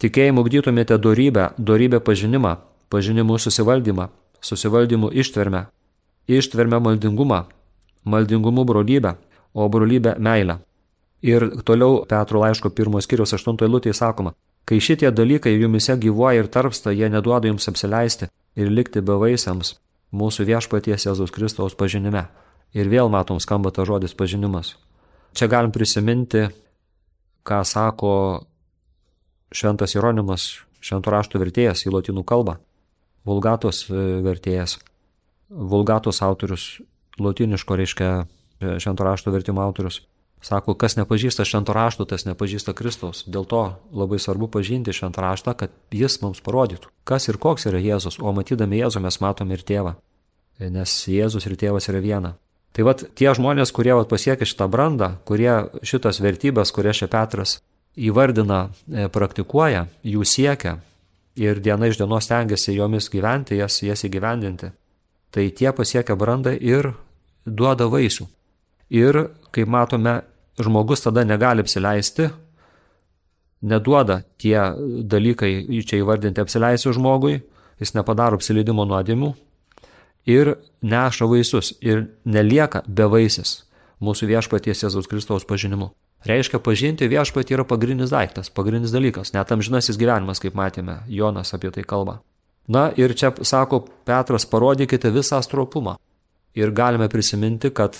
Tikėjimu 0.00 0.44
gdytumėte 0.48 0.96
darybę, 0.98 1.50
darybę 1.58 2.00
pažinimą, 2.00 2.56
pažinimu 2.88 3.36
susivaldymą, 3.38 4.08
susivaldymu 4.40 5.12
ištvermę, 5.12 5.66
ištvermę 6.28 6.80
maldingumą, 6.80 7.44
maldingumu 8.04 8.64
brolybę, 8.64 9.14
o 9.54 9.68
brolybę 9.68 10.16
meilę. 10.18 10.58
Ir 11.22 11.44
toliau 11.64 12.04
Petro 12.08 12.40
laiško 12.40 12.70
pirmos 12.70 13.06
kiriaus 13.06 13.36
aštuntoje 13.36 13.68
lūtėje 13.70 13.94
sakoma, 14.00 14.32
kai 14.64 14.80
šitie 14.80 15.10
dalykai 15.12 15.54
jumise 15.56 15.96
gyvuoja 16.00 16.44
ir 16.44 16.50
tarpsta, 16.52 16.92
jie 16.92 17.08
neduoda 17.12 17.50
jums 17.50 17.68
apsileisti 17.68 18.30
ir 18.56 18.70
likti 18.70 19.02
bevaisiams 19.04 19.74
mūsų 20.14 20.46
viešpaties 20.48 21.08
Jėzaus 21.08 21.32
Kristaus 21.34 21.76
pažinime. 21.78 22.28
Ir 22.74 22.90
vėl 22.90 23.10
matom 23.10 23.38
skamba 23.42 23.70
ta 23.70 23.84
žodis 23.86 24.14
pažinimas. 24.18 24.74
Čia 25.34 25.46
galim 25.50 25.70
prisiminti, 25.74 26.48
ką 27.46 27.60
sako 27.66 28.12
šventas 29.54 29.94
Jeronimas, 29.94 30.46
šventų 30.82 31.12
raštų 31.14 31.42
vertėjas 31.42 31.84
į 31.86 31.94
lotynų 31.94 32.24
kalbą. 32.26 32.56
Vulgatos 33.24 33.84
e, 33.88 34.00
vertėjas, 34.24 34.78
Vulgatos 35.48 36.20
autorius, 36.24 36.64
lotiniško 37.20 37.78
reiškia 37.78 38.10
e, 38.18 38.24
švento 38.82 39.06
rašto 39.06 39.32
vertimo 39.34 39.62
autorius, 39.62 40.02
sako, 40.44 40.74
kas 40.76 40.98
nepažįsta 40.98 41.46
švento 41.48 41.72
rašto, 41.72 42.04
tas 42.08 42.26
nepažįsta 42.28 42.74
Kristaus. 42.76 43.24
Dėl 43.24 43.46
to 43.48 43.62
labai 43.96 44.20
svarbu 44.20 44.50
pažinti 44.52 44.92
šventą 44.92 45.24
raštą, 45.24 45.56
kad 45.56 45.72
jis 45.94 46.20
mums 46.22 46.44
parodytų, 46.44 46.92
kas 47.08 47.28
ir 47.32 47.40
koks 47.40 47.68
yra 47.70 47.80
Jėzus, 47.80 48.20
o 48.20 48.32
matydami 48.36 48.82
Jėzų 48.82 49.04
mes 49.06 49.20
matome 49.24 49.56
ir 49.56 49.64
tėvą, 49.64 49.94
nes 50.60 50.96
Jėzus 51.08 51.48
ir 51.48 51.56
tėvas 51.60 51.88
yra 51.88 52.02
viena. 52.04 52.34
Tai 52.74 52.88
vad 52.88 53.04
tie 53.14 53.30
žmonės, 53.30 53.70
kurie 53.70 53.94
vat, 53.94 54.08
pasiekia 54.10 54.46
šitą 54.50 54.66
brandą, 54.68 55.14
kurie 55.24 55.70
šitas 55.86 56.18
vertybės, 56.20 56.74
kurias 56.74 56.98
čia 56.98 57.08
Petras 57.08 57.60
įvardina, 57.94 58.66
e, 58.90 59.06
praktikuoja, 59.08 59.86
jų 60.02 60.26
siekia, 60.26 60.80
ir 61.36 61.60
diena 61.62 61.86
iš 61.86 61.98
dienos 61.98 62.28
tengiasi 62.30 62.74
jomis 62.74 63.08
gyventi, 63.10 63.58
jas, 63.58 63.80
jas 63.82 64.04
įgyvendinti, 64.06 64.72
tai 65.30 65.48
tie 65.50 65.72
pasiekia 65.72 66.16
brandą 66.18 66.54
ir 66.54 66.92
duoda 67.46 67.86
vaisių. 67.90 68.26
Ir, 68.94 69.30
kaip 69.54 69.70
matome, 69.70 70.20
žmogus 70.60 71.04
tada 71.04 71.24
negali 71.24 71.64
apsileisti, 71.64 72.28
neduoda 73.64 74.22
tie 74.38 74.58
dalykai 75.02 75.82
čia 75.86 76.02
įvardinti 76.02 76.42
apsileisiu 76.42 76.92
žmogui, 76.94 77.40
jis 77.80 77.94
nepadaro 77.96 78.38
apsileidimo 78.38 78.86
nuodėmių 78.86 79.32
ir 80.30 80.54
neša 80.82 81.28
vaisius 81.28 81.74
ir 81.84 82.06
nelieka 82.24 82.84
bevaisis 82.86 83.62
mūsų 84.04 84.28
viešpaties 84.30 84.84
Jėzaus 84.84 85.08
Kristaus 85.08 85.46
pažinimu. 85.48 85.90
Reiškia, 86.24 86.58
pažinti 86.64 87.08
viešpatį 87.08 87.58
yra 87.58 87.64
pagrindinis 87.68 88.12
daiktas, 88.12 88.48
pagrindinis 88.48 88.94
dalykas, 88.94 89.34
net 89.36 89.50
amžinasis 89.52 89.98
gyvenimas, 90.00 90.40
kaip 90.40 90.56
matėme, 90.56 91.02
Jonas 91.08 91.52
apie 91.56 91.68
tai 91.72 91.84
kalba. 91.84 92.22
Na 92.68 92.86
ir 92.96 93.12
čia 93.12 93.28
sako 93.44 93.82
Petras, 94.08 94.46
parodykite 94.48 95.12
visą 95.12 95.42
stropumą. 95.44 95.98
Ir 96.56 96.72
galime 96.72 97.10
prisiminti, 97.12 97.68
kad 97.74 97.98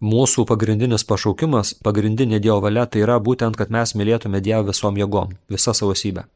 mūsų 0.00 0.44
pagrindinis 0.48 1.04
pašaukimas, 1.04 1.74
pagrindinė 1.84 2.40
Dievo 2.40 2.60
valia, 2.60 2.86
tai 2.86 3.02
yra 3.04 3.18
būtent, 3.20 3.56
kad 3.56 3.70
mes 3.70 3.94
mylėtume 3.94 4.40
Dievą 4.40 4.66
visom 4.68 4.96
jėgom, 4.96 5.36
visą 5.48 5.74
savo 5.74 5.94
sybę. 5.94 6.26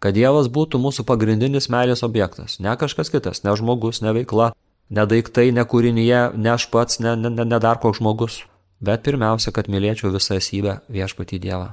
Kad 0.00 0.14
Dievas 0.14 0.48
būtų 0.48 0.78
mūsų 0.80 1.04
pagrindinis 1.04 1.68
meilės 1.68 2.02
objektas, 2.02 2.58
ne 2.60 2.72
kažkas 2.76 3.10
kitas, 3.10 3.42
ne 3.44 3.52
žmogus, 3.56 4.00
ne 4.00 4.14
veikla, 4.16 4.52
ne 4.90 5.06
daiktai, 5.06 5.50
ne 5.52 5.64
kūrinyje, 5.64 6.22
ne 6.36 6.54
aš 6.54 6.70
pats, 6.70 7.00
ne, 7.00 7.16
ne, 7.16 7.30
ne 7.44 7.58
dar 7.60 7.80
koks 7.82 7.98
žmogus, 8.00 8.44
bet 8.80 9.02
pirmiausia, 9.04 9.52
kad 9.52 9.68
mylėčiau 9.68 10.14
visą 10.14 10.38
esybę 10.40 10.80
viešpatį 10.88 11.42
Dievą. 11.42 11.68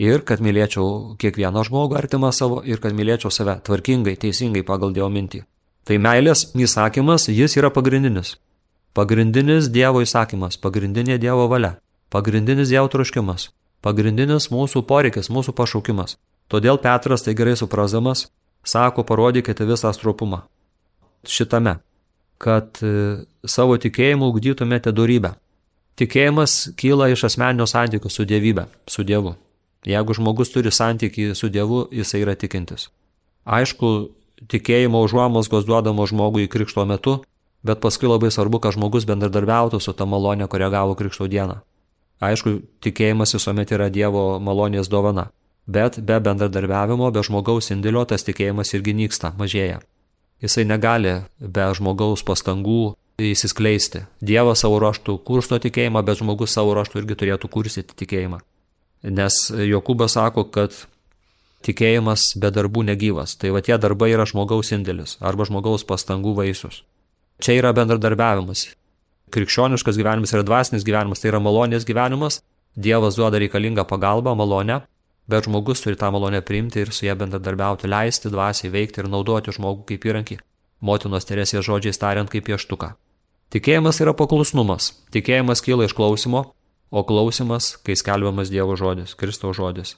Ir 0.00 0.22
kad 0.24 0.40
mylėčiau 0.40 1.16
kiekvieną 1.20 1.64
žmogų 1.68 1.96
artimą 1.98 2.30
savo 2.32 2.62
ir 2.64 2.80
kad 2.80 2.94
mylėčiau 2.96 3.32
save 3.32 3.58
tvarkingai, 3.64 4.16
teisingai 4.16 4.62
pagal 4.64 4.94
Dievo 4.96 5.10
mintį. 5.12 5.44
Tai 5.84 5.96
meilės 5.96 6.50
įsakymas, 6.56 7.28
jis 7.28 7.56
yra 7.56 7.72
pagrindinis. 7.72 8.36
Pagrindinis 8.90 9.68
Dievo 9.70 10.00
įsakymas, 10.02 10.56
pagrindinė 10.58 11.14
Dievo 11.22 11.44
valia, 11.50 11.76
pagrindinis 12.10 12.72
Dievo 12.72 12.88
troškimas, 12.90 13.50
pagrindinis 13.86 14.48
mūsų 14.50 14.82
poreikis, 14.88 15.30
mūsų 15.30 15.54
pašaukimas. 15.54 16.16
Todėl 16.50 16.80
Petras 16.82 17.22
tai 17.22 17.36
gerai 17.38 17.54
suprasdamas, 17.54 18.26
sako, 18.66 19.04
parodykite 19.06 19.62
visą 19.68 19.92
stropumą. 19.94 20.42
Šitame, 21.22 21.76
kad 22.42 22.82
e, 22.82 23.22
savo 23.46 23.78
tikėjimu 23.78 24.26
ugdytumėte 24.32 24.90
darybę. 24.90 25.36
Tikėjimas 26.00 26.72
kyla 26.80 27.12
iš 27.12 27.28
asmeninio 27.28 27.68
santykių 27.70 28.10
su 28.10 28.26
Dievybe, 28.26 28.66
su 28.90 29.06
Dievu. 29.06 29.36
Jeigu 29.86 30.16
žmogus 30.18 30.50
turi 30.50 30.72
santykių 30.74 31.36
su 31.38 31.52
Dievu, 31.52 31.84
jisai 31.94 32.24
yra 32.24 32.34
tikintis. 32.34 32.88
Aišku, 33.46 34.10
tikėjimo 34.50 34.98
užuomasgos 35.06 35.68
duodamo 35.68 36.06
žmogui 36.10 36.50
krikšto 36.50 36.82
metu, 36.88 37.20
bet 37.66 37.80
paskui 37.80 38.08
labai 38.08 38.30
svarbu, 38.32 38.60
kad 38.62 38.76
žmogus 38.76 39.06
bendradarbiautų 39.08 39.80
su 39.80 39.92
ta 39.96 40.06
malonė, 40.08 40.48
kurią 40.48 40.70
gavo 40.72 40.96
krikšto 40.98 41.28
dieną. 41.30 41.60
Aišku, 42.20 42.58
tikėjimas 42.84 43.32
visuomet 43.36 43.72
yra 43.72 43.88
Dievo 43.92 44.38
malonės 44.44 44.90
dovana, 44.92 45.30
bet 45.66 45.98
be 46.04 46.18
bendradarbiavimo, 46.20 47.08
be 47.12 47.22
žmogaus 47.24 47.70
indėlio 47.72 48.04
tas 48.04 48.26
tikėjimas 48.26 48.74
irgi 48.76 48.96
nyksta, 48.96 49.32
mažėja. 49.40 49.80
Jisai 50.40 50.66
negali 50.68 51.18
be 51.40 51.66
žmogaus 51.76 52.24
pastangų 52.24 52.94
įsiskleisti. 53.20 54.06
Dievas 54.24 54.64
savo 54.64 54.78
ruoštų 54.80 55.18
kursto 55.24 55.58
tikėjimą, 55.60 56.02
bet 56.04 56.20
žmogus 56.20 56.54
savo 56.56 56.72
ruoštų 56.76 57.02
irgi 57.02 57.18
turėtų 57.22 57.50
kursyti 57.52 57.96
tikėjimą. 58.04 58.40
Nes 59.16 59.36
Jokūbas 59.52 60.16
sako, 60.16 60.46
kad 60.52 60.76
tikėjimas 61.64 62.34
be 62.40 62.50
darbų 62.52 62.84
negyvas. 62.88 63.36
Tai 63.40 63.52
va 63.56 63.64
tie 63.64 63.76
darbai 63.80 64.10
yra 64.14 64.26
žmogaus 64.28 64.72
indėlis 64.76 65.16
arba 65.20 65.46
žmogaus 65.48 65.84
pastangų 65.88 66.34
vaisius. 66.40 66.82
Čia 67.40 67.54
yra 67.56 67.70
bendradarbiavimas. 67.72 68.66
Krikščioniškas 69.32 69.96
gyvenimas 69.96 70.34
yra 70.34 70.44
dvasinis 70.44 70.84
gyvenimas, 70.84 71.22
tai 71.22 71.30
yra 71.30 71.38
malonės 71.40 71.86
gyvenimas. 71.88 72.42
Dievas 72.76 73.16
duoda 73.16 73.40
reikalingą 73.40 73.86
pagalbą, 73.88 74.34
malonę, 74.36 74.82
bet 75.30 75.48
žmogus 75.48 75.80
turi 75.80 75.96
tą 75.96 76.10
malonę 76.12 76.42
priimti 76.44 76.82
ir 76.82 76.92
su 76.92 77.06
ją 77.06 77.16
bendradarbiauti, 77.16 77.88
leisti 77.88 78.28
dvasiai 78.30 78.72
veikti 78.74 79.00
ir 79.00 79.08
naudoti 79.08 79.54
žmogų 79.56 79.86
kaip 79.88 80.04
įrankį. 80.10 80.36
Motinos 80.84 81.28
Teresės 81.28 81.64
žodžiais 81.64 82.00
tariant 82.00 82.28
kaip 82.30 82.44
pieštuką. 82.44 82.92
Tikėjimas 83.50 84.02
yra 84.04 84.12
paklusnumas. 84.16 84.92
Tikėjimas 85.14 85.64
kyla 85.64 85.88
iš 85.88 85.96
klausimo, 85.96 86.44
o 86.92 87.04
klausimas, 87.08 87.72
kai 87.86 87.96
skelbiamas 87.96 88.52
Dievo 88.52 88.76
žodis, 88.76 89.16
Kristaus 89.16 89.56
žodis. 89.56 89.96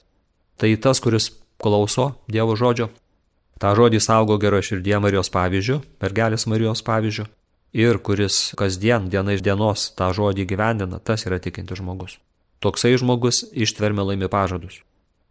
Tai 0.57 0.71
tas, 0.79 1.03
kuris 1.03 1.33
klauso 1.59 2.13
Dievo 2.31 2.55
žodžio, 2.55 2.87
tą 3.63 3.71
žodį 3.79 4.01
saugo 4.03 4.35
gero 4.43 4.59
širdie 4.59 4.97
Marijos 4.99 5.31
pavyzdžių, 5.31 5.79
mergelės 6.03 6.43
Marijos 6.51 6.83
pavyzdžių, 6.83 7.25
ir 7.79 7.99
kuris 8.03 8.51
kasdien, 8.59 9.07
diena 9.13 9.37
iš 9.37 9.43
dienos 9.45 9.87
tą 9.95 10.11
žodį 10.13 10.45
gyvendina, 10.49 10.99
tas 10.99 11.23
yra 11.23 11.39
tikinti 11.39 11.79
žmogus. 11.79 12.19
Toksai 12.59 12.97
žmogus 12.99 13.45
ištvermė 13.55 14.03
laimi 14.11 14.27
pažadus. 14.27 14.81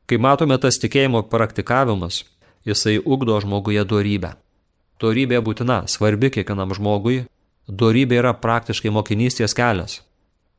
Kai 0.08 0.16
matome 0.16 0.56
tas 0.60 0.80
tikėjimo 0.80 1.26
praktikavimas, 1.28 2.24
jisai 2.64 2.96
ugdo 3.04 3.36
žmoguje 3.44 3.84
dorybę. 3.84 4.32
Dorybė 5.02 5.44
būtina, 5.44 5.82
svarbi 5.90 6.32
kiekvienam 6.32 6.72
žmogui, 6.76 7.22
Dorybė 7.68 8.18
yra 8.18 8.32
praktiškai 8.34 8.90
mokinystės 8.90 9.54
kelias. 9.54 10.00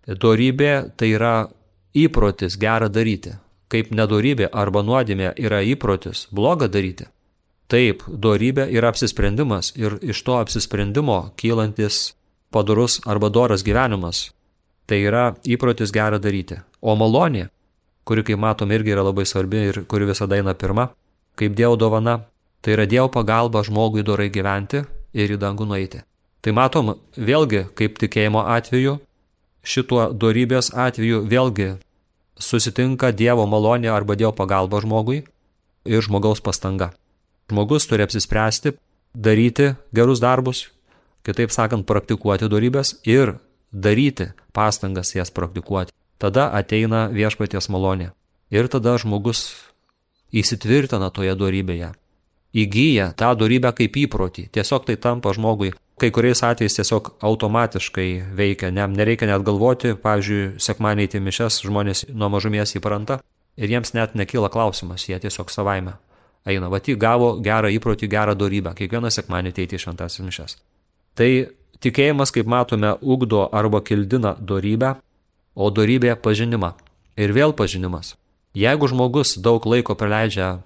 Dorybė 0.07 0.93
tai 0.97 1.11
yra 1.17 1.49
įprotis 1.93 2.55
gerą 2.59 2.87
daryti. 2.89 3.35
Kaip 3.67 3.91
nedorybė 3.91 4.47
arba 4.53 4.83
nuodėmė 4.83 5.33
yra 5.37 5.61
įprotis 5.65 6.27
blogą 6.31 6.69
daryti. 6.71 7.09
Taip, 7.71 8.03
dorybė 8.07 8.67
yra 8.75 8.91
apsisprendimas 8.93 9.71
ir 9.79 9.97
iš 10.01 10.23
to 10.25 10.37
apsisprendimo 10.37 11.33
kylantis 11.39 12.13
padorus 12.53 12.99
arba 13.05 13.29
doras 13.29 13.63
gyvenimas. 13.63 14.31
Tai 14.85 14.99
yra 14.99 15.29
įprotis 15.47 15.93
gerą 15.95 16.19
daryti. 16.19 16.59
O 16.81 16.97
malonė, 16.99 17.47
kuri, 18.03 18.25
kaip 18.27 18.39
matom, 18.39 18.71
irgi 18.75 18.93
yra 18.93 19.05
labai 19.07 19.23
svarbi 19.25 19.63
ir 19.69 19.81
kuri 19.87 20.11
visada 20.11 20.35
eina 20.35 20.53
pirma, 20.53 20.89
kaip 21.39 21.55
Dievo 21.55 21.79
dovana, 21.79 22.19
Tai 22.63 22.73
yra 22.73 22.85
Dievo 22.87 23.09
pagalba 23.11 23.59
žmogui 23.67 24.05
dorai 24.07 24.29
gyventi 24.31 24.85
ir 25.11 25.31
į 25.35 25.37
dangų 25.39 25.65
nueiti. 25.67 25.99
Tai 26.39 26.51
matom, 26.55 26.93
vėlgi, 27.19 27.65
kaip 27.75 27.97
tikėjimo 27.99 28.39
atveju, 28.55 29.01
šituo 29.67 30.05
dorybės 30.15 30.71
atveju 30.71 31.25
vėlgi 31.27 31.73
susitinka 32.39 33.11
Dievo 33.11 33.43
malonė 33.51 33.91
arba 33.91 34.15
Dievo 34.15 34.31
pagalba 34.37 34.79
žmogui 34.79 35.25
ir 35.83 36.07
žmogaus 36.07 36.39
pastanga. 36.39 36.93
Žmogus 37.51 37.87
turi 37.87 38.03
apsispręsti 38.03 38.71
daryti 39.13 39.73
gerus 39.93 40.19
darbus, 40.19 40.69
kitaip 41.23 41.51
sakant, 41.51 41.85
praktikuoti 41.87 42.47
dorybės 42.49 42.95
ir 43.07 43.37
daryti 43.71 44.31
pastangas 44.55 45.13
jas 45.15 45.31
praktikuoti. 45.31 45.91
Tada 46.17 46.49
ateina 46.55 47.07
viešpaties 47.11 47.69
malonė. 47.69 48.13
Ir 48.53 48.69
tada 48.71 48.95
žmogus 49.01 49.51
įsitvirtina 50.31 51.09
toje 51.11 51.33
dorybėje. 51.35 51.91
Įgyja 52.53 53.11
tą 53.17 53.33
dorybę 53.35 53.73
kaip 53.75 53.97
įprotį. 53.97 54.47
Tiesiog 54.53 54.85
tai 54.87 54.95
tampa 54.95 55.33
žmogui. 55.33 55.73
Kai 55.99 56.09
kuriais 56.13 56.43
atvejais 56.45 56.77
tiesiog 56.77 57.15
automatiškai 57.25 58.07
veikia. 58.37 58.69
Ne, 58.71 58.85
nereikia 58.87 59.27
net 59.29 59.43
galvoti. 59.45 59.95
Pavyzdžiui, 59.99 60.61
sekmaniai 60.61 61.09
į 61.09 61.21
mišes 61.25 61.63
žmonės 61.65 62.05
nuo 62.13 62.29
mažumies 62.33 62.77
įpranta. 62.77 63.19
Ir 63.57 63.73
jiems 63.73 63.93
net 63.97 64.13
nekyla 64.17 64.53
klausimas. 64.53 65.09
Jie 65.09 65.17
tiesiog 65.21 65.51
savaime 65.53 65.97
eina. 66.45 66.69
Vat 66.71 66.87
jį 66.87 66.97
gavo 66.99 67.33
gerą 67.43 67.71
įprotį, 67.73 68.09
gerą 68.11 68.35
dorybę. 68.37 68.73
Kiekvieną 68.77 69.11
sekmanį 69.13 69.53
ateiti 69.53 69.77
į 69.77 69.83
šventasis 69.85 70.23
mišes. 70.25 70.57
Tai 71.17 71.29
tikėjimas, 71.83 72.33
kaip 72.33 72.49
matome, 72.49 72.95
ugdo 73.01 73.45
arba 73.51 73.83
kildina 73.85 74.35
dorybę, 74.39 74.95
o 75.55 75.69
dorybė 75.69 76.15
pažinimą. 76.17 76.73
Ir 77.17 77.33
vėl 77.33 77.53
pažinimas. 77.53 78.15
Jeigu 78.57 78.89
žmogus 78.89 79.37
daug 79.37 79.65
laiko 79.65 79.95
praleidžia 79.97 80.63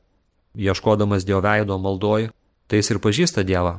ieškodamas 0.55 1.25
Dievo 1.27 1.41
veido 1.43 1.77
maldoj, 1.79 2.29
tai 2.67 2.81
jis 2.81 2.91
ir 2.91 2.99
pažįsta 3.03 3.43
Dievą. 3.47 3.77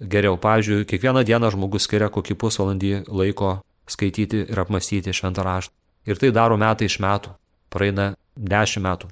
Geriau, 0.00 0.36
pavyzdžiui, 0.36 0.84
kiekvieną 0.84 1.22
dieną 1.24 1.50
žmogus 1.54 1.86
skiria 1.88 2.10
kokį 2.12 2.34
pusvalandį 2.36 2.92
laiko 3.08 3.56
skaityti 3.88 4.44
ir 4.50 4.60
apmastyti 4.60 5.14
šventą 5.14 5.44
raštą. 5.46 5.72
Ir 6.06 6.20
tai 6.20 6.30
daro 6.30 6.58
metai 6.60 6.86
iš 6.90 6.98
metų. 7.02 7.32
Praeina 7.72 8.12
dešimt 8.36 8.84
metų. 8.84 9.08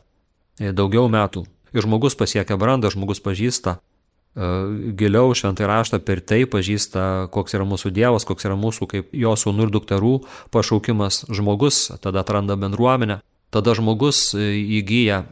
E, 0.60 0.72
daugiau 0.72 1.08
metų. 1.10 1.44
Ir 1.74 1.82
žmogus 1.82 2.14
pasiekia 2.14 2.56
brandą, 2.60 2.92
žmogus 2.94 3.18
pažįsta 3.24 3.76
e, 3.76 3.80
giliau 4.94 5.34
šventai 5.34 5.66
raštą 5.66 5.98
per 6.06 6.22
tai 6.22 6.44
pažįsta, 6.46 7.28
koks 7.34 7.56
yra 7.58 7.66
mūsų 7.66 7.90
Dievas, 7.94 8.26
koks 8.28 8.46
yra 8.46 8.54
mūsų 8.58 8.90
kaip 8.90 9.14
jo 9.14 9.34
sūnų 9.34 9.66
ir 9.66 9.74
dukterų 9.74 10.14
pašaukimas. 10.54 11.24
Žmogus 11.34 11.88
tada 11.98 12.22
atranda 12.22 12.54
bendruomenę, 12.54 13.18
tada 13.50 13.74
žmogus 13.74 14.30
e, 14.38 14.54
įgyja 14.78 15.24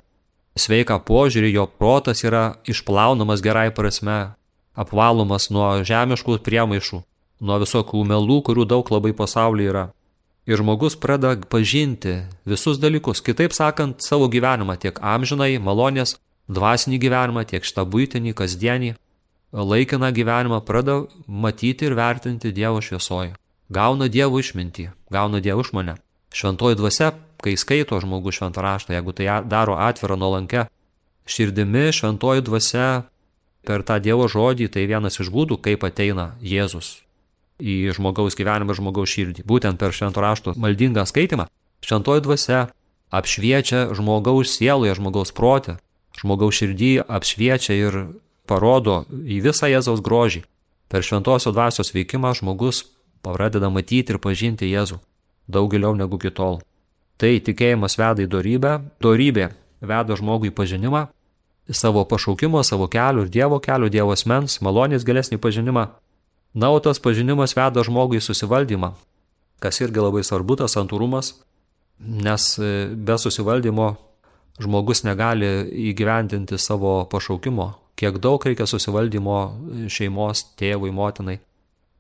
sveiką 0.59 0.99
požiūrį, 1.07 1.53
jo 1.55 1.67
protas 1.79 2.25
yra 2.27 2.57
išplaunamas 2.69 3.41
gerai 3.45 3.71
prasme, 3.75 4.35
apvalomas 4.75 5.49
nuo 5.53 5.69
žemiškų 5.87 6.39
priemaišų, 6.45 7.03
nuo 7.43 7.59
visokių 7.63 8.05
melų, 8.09 8.41
kurių 8.49 8.67
daug 8.69 8.91
labai 8.93 9.15
pasaulyje 9.17 9.73
yra. 9.73 9.87
Ir 10.43 10.59
žmogus 10.59 10.97
pradeda 10.99 11.39
pažinti 11.47 12.25
visus 12.51 12.81
dalykus, 12.83 13.23
kitaip 13.23 13.55
sakant, 13.55 14.03
savo 14.03 14.27
gyvenimą 14.27 14.75
tiek 14.83 14.97
amžinai, 14.99 15.55
malonės, 15.63 16.17
dvasinį 16.55 16.99
gyvenimą, 17.03 17.45
tiek 17.49 17.65
šitą 17.67 17.85
būtinį, 17.89 18.35
kasdienį, 18.39 18.95
laikiną 19.53 20.13
gyvenimą 20.15 20.63
pradeda 20.65 21.09
matyti 21.27 21.89
ir 21.89 21.97
vertinti 21.99 22.53
Dievo 22.53 22.81
šviesoje. 22.85 23.35
Gauna 23.73 24.09
Dievo 24.13 24.41
išmintį, 24.41 24.91
gauna 25.13 25.41
Dievo 25.41 25.65
išmonę. 25.65 25.97
Šventoji 26.33 26.79
dvasia 26.81 27.13
kai 27.43 27.57
skaito 27.59 27.99
žmogus 28.01 28.39
šventą 28.39 28.63
raštą, 28.63 28.95
jeigu 28.95 29.13
tai 29.13 29.27
daro 29.49 29.77
atvirą 29.77 30.17
nuolankę 30.17 30.67
širdimi, 31.27 31.91
šventoji 31.93 32.45
dvasia 32.47 33.05
per 33.67 33.83
tą 33.87 33.99
Dievo 34.03 34.29
žodį, 34.31 34.71
tai 34.71 34.87
vienas 34.87 35.19
iš 35.19 35.31
būdų, 35.35 35.59
kaip 35.63 35.85
ateina 35.87 36.33
Jėzus 36.41 37.03
į 37.63 37.95
žmogaus 37.97 38.37
gyvenimą, 38.39 38.75
žmogaus 38.79 39.11
širdį. 39.13 39.45
Būtent 39.47 39.79
per 39.79 39.95
švento 39.95 40.23
rašto 40.23 40.55
maldingą 40.59 41.05
skaitimą 41.07 41.47
šventoji 41.83 42.25
dvasia 42.25 42.61
apšviečia 43.13 43.93
žmogaus 43.97 44.55
sieloje, 44.57 44.95
žmogaus 44.99 45.35
protę, 45.37 45.77
žmogaus 46.21 46.59
širdį 46.61 46.93
apšviečia 47.09 47.77
ir 47.79 48.01
parodo 48.49 49.03
į 49.11 49.41
visą 49.47 49.71
Jėzaus 49.71 50.03
grožį. 50.05 50.45
Per 50.93 51.05
šventosios 51.07 51.55
dvasios 51.55 51.95
veikimą 51.95 52.35
žmogus 52.37 52.85
pradeda 53.25 53.71
matyti 53.73 54.13
ir 54.13 54.21
pažinti 54.21 54.69
Jėzų 54.69 55.01
daug 55.49 55.71
giliau 55.73 55.95
negu 55.97 56.19
kitol. 56.19 56.61
Tai 57.19 57.33
tikėjimas 57.47 57.99
veda 57.99 58.25
į 58.25 58.29
dorybę, 58.31 58.79
dorybė 59.03 59.51
veda 59.83 60.17
žmogų 60.19 60.51
į 60.51 60.55
pažinimą, 60.57 61.07
į 61.71 61.77
savo 61.77 62.05
pašaukimo, 62.09 62.63
savo 62.67 62.89
kelių 62.91 63.27
ir 63.27 63.33
Dievo 63.33 63.61
kelių, 63.63 63.91
Dievo 63.93 64.15
asmens, 64.15 64.61
malonės 64.65 65.07
gilesnį 65.07 65.39
pažinimą. 65.43 65.89
Na, 66.55 66.69
o 66.69 66.81
tas 66.85 67.01
pažinimas 67.01 67.55
veda 67.57 67.85
žmogų 67.87 68.19
į 68.19 68.25
susivaldymą, 68.27 68.93
kas 69.63 69.81
irgi 69.81 70.03
labai 70.03 70.25
svarbu, 70.27 70.59
tas 70.61 70.75
santūrumas, 70.77 71.35
nes 72.03 72.49
e, 72.59 72.73
be 72.93 73.17
susivaldymo 73.19 73.95
žmogus 74.61 75.05
negali 75.07 75.49
įgyvendinti 75.93 76.59
savo 76.59 77.03
pašaukimo. 77.11 77.73
Kiek 77.97 78.19
daug 78.19 78.43
reikia 78.45 78.67
susivaldymo 78.67 79.39
šeimos, 79.93 80.47
tėvui, 80.59 80.91
motinai, 80.95 81.39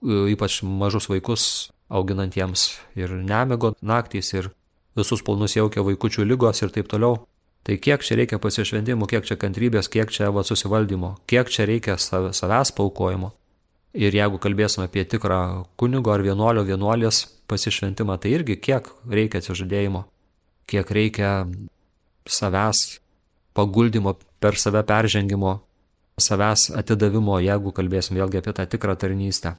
ypač 0.03 0.63
mažus 0.67 1.09
vaikus 1.11 1.45
auginantiems 1.93 2.71
ir 2.97 3.13
nemigo 3.13 3.75
naktys 3.85 4.33
ir 4.35 4.49
visus 4.97 5.23
planus 5.25 5.57
jaukia 5.57 5.85
vaikučių 5.85 6.25
lygos 6.27 6.65
ir 6.65 6.73
taip 6.75 6.89
toliau. 6.91 7.21
Tai 7.63 7.77
kiek 7.79 8.03
čia 8.03 8.17
reikia 8.19 8.41
pasišventimų, 8.43 9.07
kiek 9.07 9.27
čia 9.29 9.37
kantrybės, 9.39 9.87
kiek 9.93 10.11
čia 10.11 10.33
va, 10.35 10.43
susivaldymo, 10.43 11.13
kiek 11.31 11.47
čia 11.53 11.69
reikia 11.69 11.95
sav, 11.95 12.33
savęs 12.35 12.73
paukojimo. 12.75 13.31
Ir 13.95 14.17
jeigu 14.17 14.41
kalbėsime 14.43 14.89
apie 14.89 15.05
tikrą 15.07 15.69
kunigo 15.79 16.11
ar 16.11 16.25
vienuolio 16.25 16.65
vienuolės 16.67 17.23
pasišventimą, 17.47 18.17
tai 18.19 18.33
irgi 18.35 18.57
kiek 18.59 18.89
reikia 19.07 19.43
atsižadėjimo, 19.43 20.03
kiek 20.67 20.91
reikia 20.91 21.31
savęs 22.27 23.01
paguldimo, 23.57 24.17
per 24.41 24.57
save 24.59 24.83
peržengimo, 24.87 25.61
savęs 26.21 26.71
atidavimo, 26.77 27.39
jeigu 27.43 27.73
kalbėsim 27.75 28.19
vėlgi 28.19 28.41
apie 28.41 28.55
tą 28.57 28.67
tikrą 28.67 28.97
tarnystę. 28.97 29.57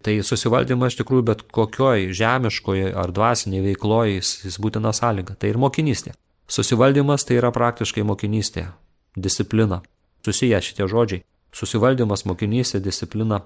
Tai 0.00 0.14
susivaldymas 0.24 0.94
iš 0.94 1.02
tikrųjų 1.02 1.24
bet 1.28 1.42
kokioj 1.52 2.08
žemiškoje 2.16 2.94
ar 2.96 3.12
dvasinėje 3.12 3.66
veikloje 3.66 4.14
jis, 4.16 4.30
jis 4.46 4.56
būtina 4.62 4.94
sąlyga. 4.96 5.36
Tai 5.36 5.50
ir 5.52 5.60
mokinystė. 5.60 6.14
Susivaldymas 6.50 7.26
tai 7.28 7.36
yra 7.36 7.52
praktiškai 7.52 8.06
mokinystė, 8.08 8.70
disciplina. 9.16 9.82
Susiję 10.24 10.60
šitie 10.64 10.88
žodžiai. 10.88 11.22
Susivaldymas, 11.52 12.24
mokinystė, 12.24 12.80
disciplina, 12.80 13.42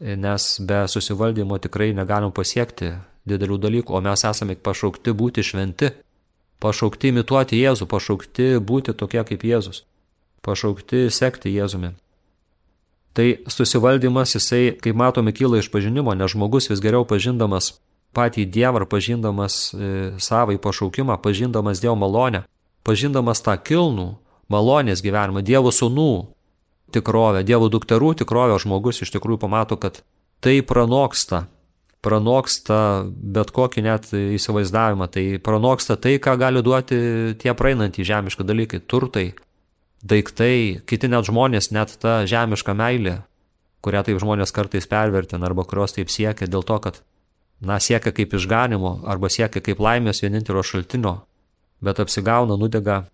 nes 0.00 0.48
be 0.64 0.80
susivaldymo 0.88 1.58
tikrai 1.60 1.92
negalim 1.94 2.32
pasiekti 2.32 2.94
didelių 3.28 3.58
dalykų, 3.60 3.94
o 3.94 4.00
mes 4.00 4.24
esame 4.24 4.56
pašaukti 4.56 5.12
būti 5.12 5.44
šventi, 5.44 5.90
pašaukti 6.62 7.12
imituoti 7.12 7.58
Jėzų, 7.60 7.88
pašaukti 7.90 8.50
būti 8.58 8.94
tokie 8.96 9.22
kaip 9.24 9.44
Jėzus, 9.46 9.84
pašaukti 10.46 11.08
sekti 11.14 11.54
Jėzumi. 11.54 11.94
Tai 13.18 13.26
susivaldymas 13.50 14.36
jisai, 14.36 14.76
kaip 14.78 14.94
matome, 14.98 15.32
kyla 15.34 15.58
iš 15.58 15.70
pažinimo, 15.74 16.14
nes 16.14 16.30
žmogus 16.30 16.68
vis 16.70 16.82
geriau 16.82 17.06
pažindamas 17.08 17.72
patį 18.14 18.46
Dievą 18.46 18.82
ar 18.82 18.86
pažindamas 18.90 19.56
e, 19.74 19.90
savai 20.22 20.58
pašaukimą, 20.62 21.18
pažindamas 21.22 21.82
Dievo 21.82 21.96
malonę, 21.98 22.44
pažindamas 22.86 23.42
tą 23.44 23.56
kilnų 23.58 24.08
malonės 24.52 25.02
gyvenimą, 25.04 25.42
Dievo 25.42 25.72
sūnų 25.74 26.12
tikrovę, 26.94 27.44
Dievo 27.44 27.68
dukterų 27.72 28.14
tikrovę, 28.22 28.58
žmogus 28.62 29.02
iš 29.04 29.12
tikrųjų 29.14 29.42
pamato, 29.44 29.76
kad 29.76 30.00
tai 30.40 30.60
pranoksta, 30.62 31.46
pranoksta 32.08 32.78
bet 33.06 33.52
kokį 33.54 33.84
net 33.84 34.08
įsivaizdavimą, 34.16 35.10
tai 35.12 35.26
pranoksta 35.44 35.98
tai, 36.00 36.16
ką 36.22 36.38
gali 36.40 36.64
duoti 36.64 36.98
tie 37.40 37.52
praeinantys 37.56 38.08
žemiški 38.08 38.46
dalykai, 38.48 38.80
turtai, 38.88 39.26
daiktai, 40.08 40.80
kiti 40.88 41.10
net 41.12 41.28
žmonės, 41.28 41.70
net 41.76 41.98
ta 42.00 42.22
žemiška 42.28 42.74
meilė, 42.78 43.18
kurią 43.84 44.04
taip 44.06 44.22
žmonės 44.22 44.54
kartais 44.54 44.88
pervertina 44.90 45.48
arba 45.50 45.66
kurios 45.68 45.94
taip 45.96 46.10
siekia 46.12 46.48
dėl 46.48 46.64
to, 46.66 46.80
kad, 46.82 47.02
na, 47.60 47.78
siekia 47.82 48.14
kaip 48.14 48.34
išganimo 48.38 48.98
arba 49.06 49.30
siekia 49.32 49.62
kaip 49.64 49.82
laimės 49.82 50.24
vienintelio 50.24 50.64
šaltinio, 50.64 51.18
bet 51.84 52.00
apsigauna, 52.02 52.56
nudega 52.58 53.04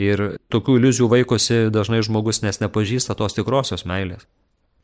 ir 0.00 0.36
tokių 0.50 0.80
iliuzijų 0.80 1.10
vaikosi 1.12 1.64
dažnai 1.74 2.00
žmogus, 2.06 2.42
nes 2.46 2.62
nepažįsta 2.62 3.18
tos 3.18 3.36
tikrosios 3.36 3.84
meilės. 3.86 4.26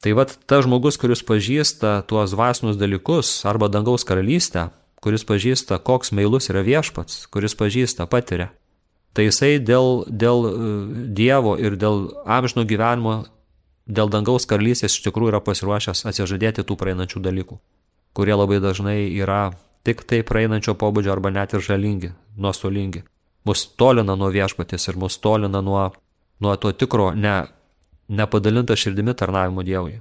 Tai 0.07 0.13
vad 0.15 0.31
ta 0.47 0.61
žmogus, 0.63 0.95
kuris 1.03 1.19
pažįsta 1.27 2.05
tuos 2.07 2.31
dvasinius 2.31 2.77
dalykus 2.79 3.41
arba 3.43 3.67
dangaus 3.67 4.05
karalystę, 4.07 4.69
kuris 5.03 5.25
pažįsta, 5.27 5.81
koks 5.83 6.13
meilus 6.15 6.47
yra 6.53 6.63
viešpats, 6.63 7.25
kuris 7.35 7.57
pažįsta, 7.59 8.07
patiria, 8.07 8.53
tai 9.19 9.25
jisai 9.27 9.57
dėl, 9.59 10.05
dėl 10.07 10.47
e, 10.47 10.53
Dievo 11.11 11.57
ir 11.59 11.75
dėl 11.75 12.07
amžino 12.23 12.63
gyvenimo, 12.71 13.17
dėl 13.91 14.07
dangaus 14.15 14.47
karalystės 14.47 14.95
iš 14.95 15.09
tikrųjų 15.09 15.33
yra 15.33 15.43
pasiruošęs 15.43 16.05
atsižadėti 16.07 16.63
tų 16.63 16.79
praeinančių 16.79 17.25
dalykų, 17.27 17.59
kurie 18.15 18.39
labai 18.39 18.61
dažnai 18.63 19.09
yra 19.11 19.57
tik 19.83 20.07
tai 20.07 20.23
praeinančio 20.23 20.79
pobūdžio 20.79 21.17
arba 21.17 21.35
net 21.35 21.59
ir 21.59 21.67
žalingi, 21.67 22.13
nuostolingi. 22.39 23.03
Mus 23.43 23.67
tolina 23.75 24.15
nuo 24.15 24.31
viešpatės 24.31 24.87
ir 24.87 25.03
mus 25.03 25.19
tolina 25.19 25.67
nuo, 25.67 25.89
nuo 26.39 26.57
to 26.63 26.71
tikro, 26.71 27.11
ne 27.11 27.41
nepadalinta 28.09 28.77
širdimi 28.77 29.15
tarnavimu 29.15 29.65
Dievui. 29.67 29.99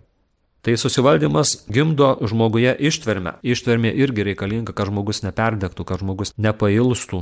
Tai 0.65 0.74
susivaldymas 0.82 1.60
gimdo 1.70 2.15
žmoguje 2.26 2.72
ištvermę. 2.89 3.36
Ištvermė 3.46 3.91
irgi 4.02 4.24
reikalinga, 4.26 4.74
kad 4.74 4.89
žmogus 4.89 5.22
neperdegtų, 5.22 5.86
kad 5.86 6.02
žmogus 6.02 6.34
nepailstų. 6.41 7.20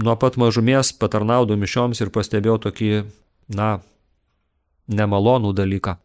Nuo 0.00 0.14
pat 0.16 0.38
mažumės 0.40 0.94
patarnaudų 0.96 1.58
mišioms 1.60 2.00
ir 2.00 2.12
pastebėjau 2.14 2.56
tokį, 2.64 2.88
na, 3.52 3.68
nemalonų 4.88 5.52
dalyką. 5.56 5.98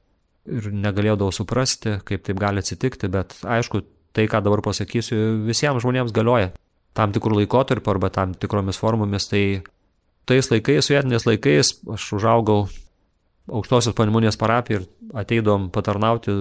Ir 0.49 0.67
negalėjau 0.73 1.31
suprasti, 1.35 1.95
kaip 2.03 2.27
taip 2.27 2.39
gali 2.41 2.59
atsitikti, 2.59 3.07
bet 3.11 3.37
aišku, 3.43 3.83
tai, 4.11 4.27
ką 4.27 4.43
dabar 4.43 4.63
pasakysiu, 4.65 5.45
visiems 5.47 5.83
žmonėms 5.85 6.11
galioja. 6.15 6.51
Tam 6.97 7.15
tikrų 7.15 7.43
laikotarpių 7.43 7.93
arba 7.93 8.11
tam 8.11 8.33
tikromis 8.35 8.79
formomis, 8.81 9.29
tai 9.31 9.61
tais 10.27 10.51
laikais, 10.51 10.89
sovietiniais 10.89 11.27
laikais, 11.29 11.75
aš 11.87 12.11
užaugau 12.19 12.65
aukštosios 13.49 13.95
panemunės 13.97 14.37
parapiją 14.39 14.81
ir 14.81 14.87
ateidom 15.17 15.69
patarnauti 15.73 16.33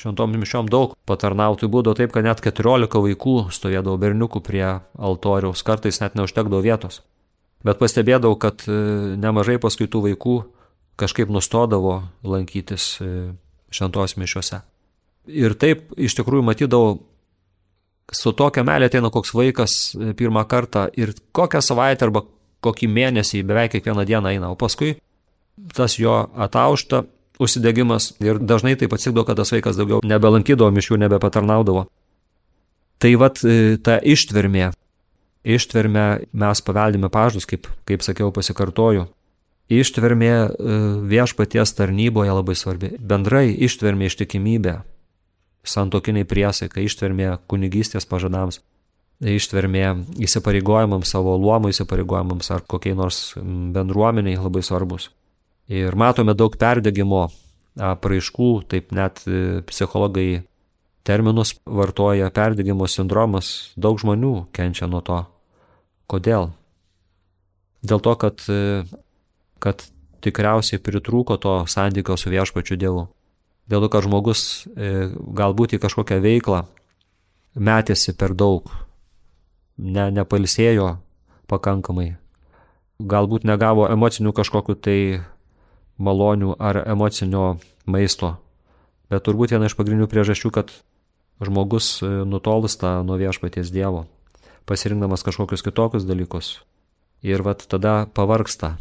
šventom 0.00 0.34
mišiom 0.36 0.68
daug 0.70 0.94
patarnauti 1.08 1.68
būdavo 1.70 1.96
taip, 1.98 2.12
kad 2.14 2.26
net 2.26 2.42
14 2.44 3.00
vaikų 3.06 3.36
stovėdavo 3.54 3.96
berniukų 4.00 4.42
prie 4.44 4.66
altoriaus, 4.98 5.64
kartais 5.66 6.00
net 6.02 6.18
neužtekdavo 6.18 6.62
vietos. 6.64 7.00
Bet 7.66 7.80
pastebėdavau, 7.80 8.38
kad 8.40 8.64
e, 8.68 8.72
nemažai 9.20 9.58
paskui 9.60 9.88
tų 9.90 10.06
vaikų 10.08 10.36
kažkaip 11.00 11.32
nustodavo 11.32 12.00
lankytis 12.24 12.94
e, 13.04 13.10
šventos 13.72 14.16
mišiuose. 14.20 14.62
Ir 15.28 15.54
taip 15.60 15.92
iš 16.00 16.16
tikrųjų 16.16 16.46
matydavau, 16.46 17.00
su 18.10 18.32
tokia 18.36 18.64
melė 18.66 18.88
ateina 18.88 19.12
koks 19.12 19.34
vaikas 19.36 19.76
e, 19.92 20.14
pirmą 20.16 20.46
kartą 20.48 20.88
ir 20.96 21.12
kokią 21.36 21.60
savaitę 21.64 22.08
arba 22.08 22.24
kokį 22.64 22.88
mėnesį 22.92 23.44
beveik 23.48 23.76
kiekvieną 23.76 24.04
dieną 24.08 24.34
eina, 24.34 24.50
o 24.52 24.56
paskui 24.58 24.96
tas 25.74 25.98
jo 25.98 26.14
ataušta 26.36 27.04
užsidegimas 27.40 28.12
ir 28.20 28.38
dažnai 28.38 28.76
taip 28.76 28.92
atsikdavo, 28.92 29.24
kad 29.28 29.40
tas 29.40 29.52
vaikas 29.54 29.78
daugiau 29.80 30.02
nebelankydavo 30.04 30.70
mišių, 30.76 30.98
nebepatarnaudavo. 31.04 31.86
Tai 33.00 33.12
vad 33.16 33.40
e, 33.48 33.78
ta 33.80 33.96
ištvermė, 33.96 34.70
ištvermė 35.48 36.06
mes 36.36 36.60
paveldime 36.66 37.08
pažadus, 37.12 37.48
kaip, 37.48 37.70
kaip 37.88 38.04
sakiau, 38.04 38.28
pasikartoju. 38.36 39.06
Ištvermė 39.72 40.32
e, 40.34 40.48
viešpaties 41.08 41.72
tarnyboje 41.78 42.34
labai 42.36 42.56
svarbi. 42.58 42.92
Bendrai 43.00 43.46
ištvermė 43.54 44.10
ištikimybė, 44.10 44.80
santokiniai 45.64 46.28
priesaikai, 46.28 46.84
ištvermė 46.90 47.38
kunigystės 47.48 48.08
pažadams 48.10 48.60
ištvermė 49.20 49.84
įsipareigojimams, 50.24 51.10
savo 51.12 51.34
luomų 51.36 51.74
įsipareigojimams 51.74 52.50
ar 52.54 52.64
kokiai 52.64 52.96
nors 52.96 53.34
bendruomeniai 53.36 54.40
labai 54.40 54.62
svarbus. 54.64 55.10
Ir 55.70 55.94
matome 55.94 56.34
daug 56.34 56.56
perdegimo 56.58 57.28
apraiškų, 57.78 58.48
taip 58.66 58.90
net 58.90 59.22
e, 59.30 59.60
psichologai 59.68 60.42
terminus 61.06 61.54
vartoja 61.62 62.32
perdegimo 62.34 62.88
sindromas, 62.90 63.70
daug 63.78 64.00
žmonių 64.02 64.50
kenčia 64.56 64.90
nuo 64.90 64.98
to. 65.06 65.20
Kodėl? 66.10 66.50
Dėl 67.86 68.02
to, 68.02 68.16
kad, 68.18 68.42
e, 68.50 68.82
kad 69.62 69.86
tikriausiai 70.26 70.82
pritrūko 70.82 71.38
to 71.38 71.54
santykio 71.70 72.18
su 72.18 72.34
viešpačiu 72.34 72.76
Dievu. 72.76 73.06
Dėl 73.70 73.86
to, 73.86 73.94
kad 73.94 74.04
žmogus 74.10 74.66
e, 74.74 75.08
galbūt 75.14 75.78
į 75.78 75.84
kažkokią 75.86 76.18
veiklą 76.20 76.64
metėsi 77.54 78.16
per 78.18 78.34
daug, 78.34 78.66
ne, 79.78 80.10
nepalsėjo 80.10 80.96
pakankamai. 81.50 82.16
Galbūt 83.00 83.46
negavo 83.48 83.86
emocinių 83.88 84.34
kažkokiu 84.36 84.74
tai 84.76 84.98
malonių 86.00 86.56
ar 86.58 86.82
emocinio 86.88 87.58
maisto. 87.86 88.34
Bet 89.10 89.26
turbūt 89.26 89.54
viena 89.54 89.68
iš 89.68 89.76
pagrindinių 89.78 90.08
priežasčių, 90.10 90.50
kad 90.54 90.72
žmogus 91.44 91.98
e, 92.02 92.10
nutolsta 92.28 93.00
nuo 93.06 93.18
viešpaties 93.20 93.72
Dievo, 93.74 94.06
pasirinkdamas 94.68 95.24
kažkokius 95.26 95.64
kitokius 95.66 96.06
dalykus. 96.08 96.60
Ir 97.22 97.44
vat 97.44 97.66
tada 97.68 98.06
pavarksta, 98.16 98.78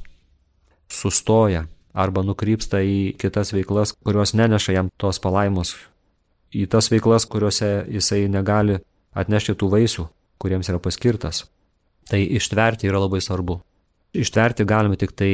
sustoja 0.88 1.66
arba 1.94 2.24
nukrypsta 2.24 2.80
į 2.86 3.18
kitas 3.20 3.52
veiklas, 3.56 3.96
kurios 4.06 4.36
neneša 4.38 4.78
jam 4.78 4.94
tos 5.02 5.20
palaimos, 5.20 5.76
į 6.56 6.70
tas 6.72 6.88
veiklas, 6.94 7.28
kuriuose 7.28 7.90
jisai 7.92 8.28
negali 8.32 8.80
atnešti 9.18 9.58
tų 9.60 9.74
vaisių 9.74 10.08
kuriems 10.40 10.72
yra 10.72 10.80
paskirtas. 10.80 11.44
Tai 12.10 12.22
ištverti 12.24 12.90
yra 12.90 13.04
labai 13.04 13.22
svarbu. 13.22 13.60
Ištverti 14.18 14.66
galime 14.66 14.98
tik 14.98 15.12
tai 15.14 15.34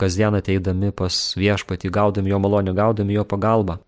kasdien 0.00 0.34
ateidami 0.36 0.92
pas 0.96 1.16
viešpatį, 1.38 1.90
gaudami 1.92 2.32
jo 2.32 2.40
malonę, 2.42 2.74
gaudami 2.76 3.16
jo 3.16 3.24
pagalbą. 3.28 3.78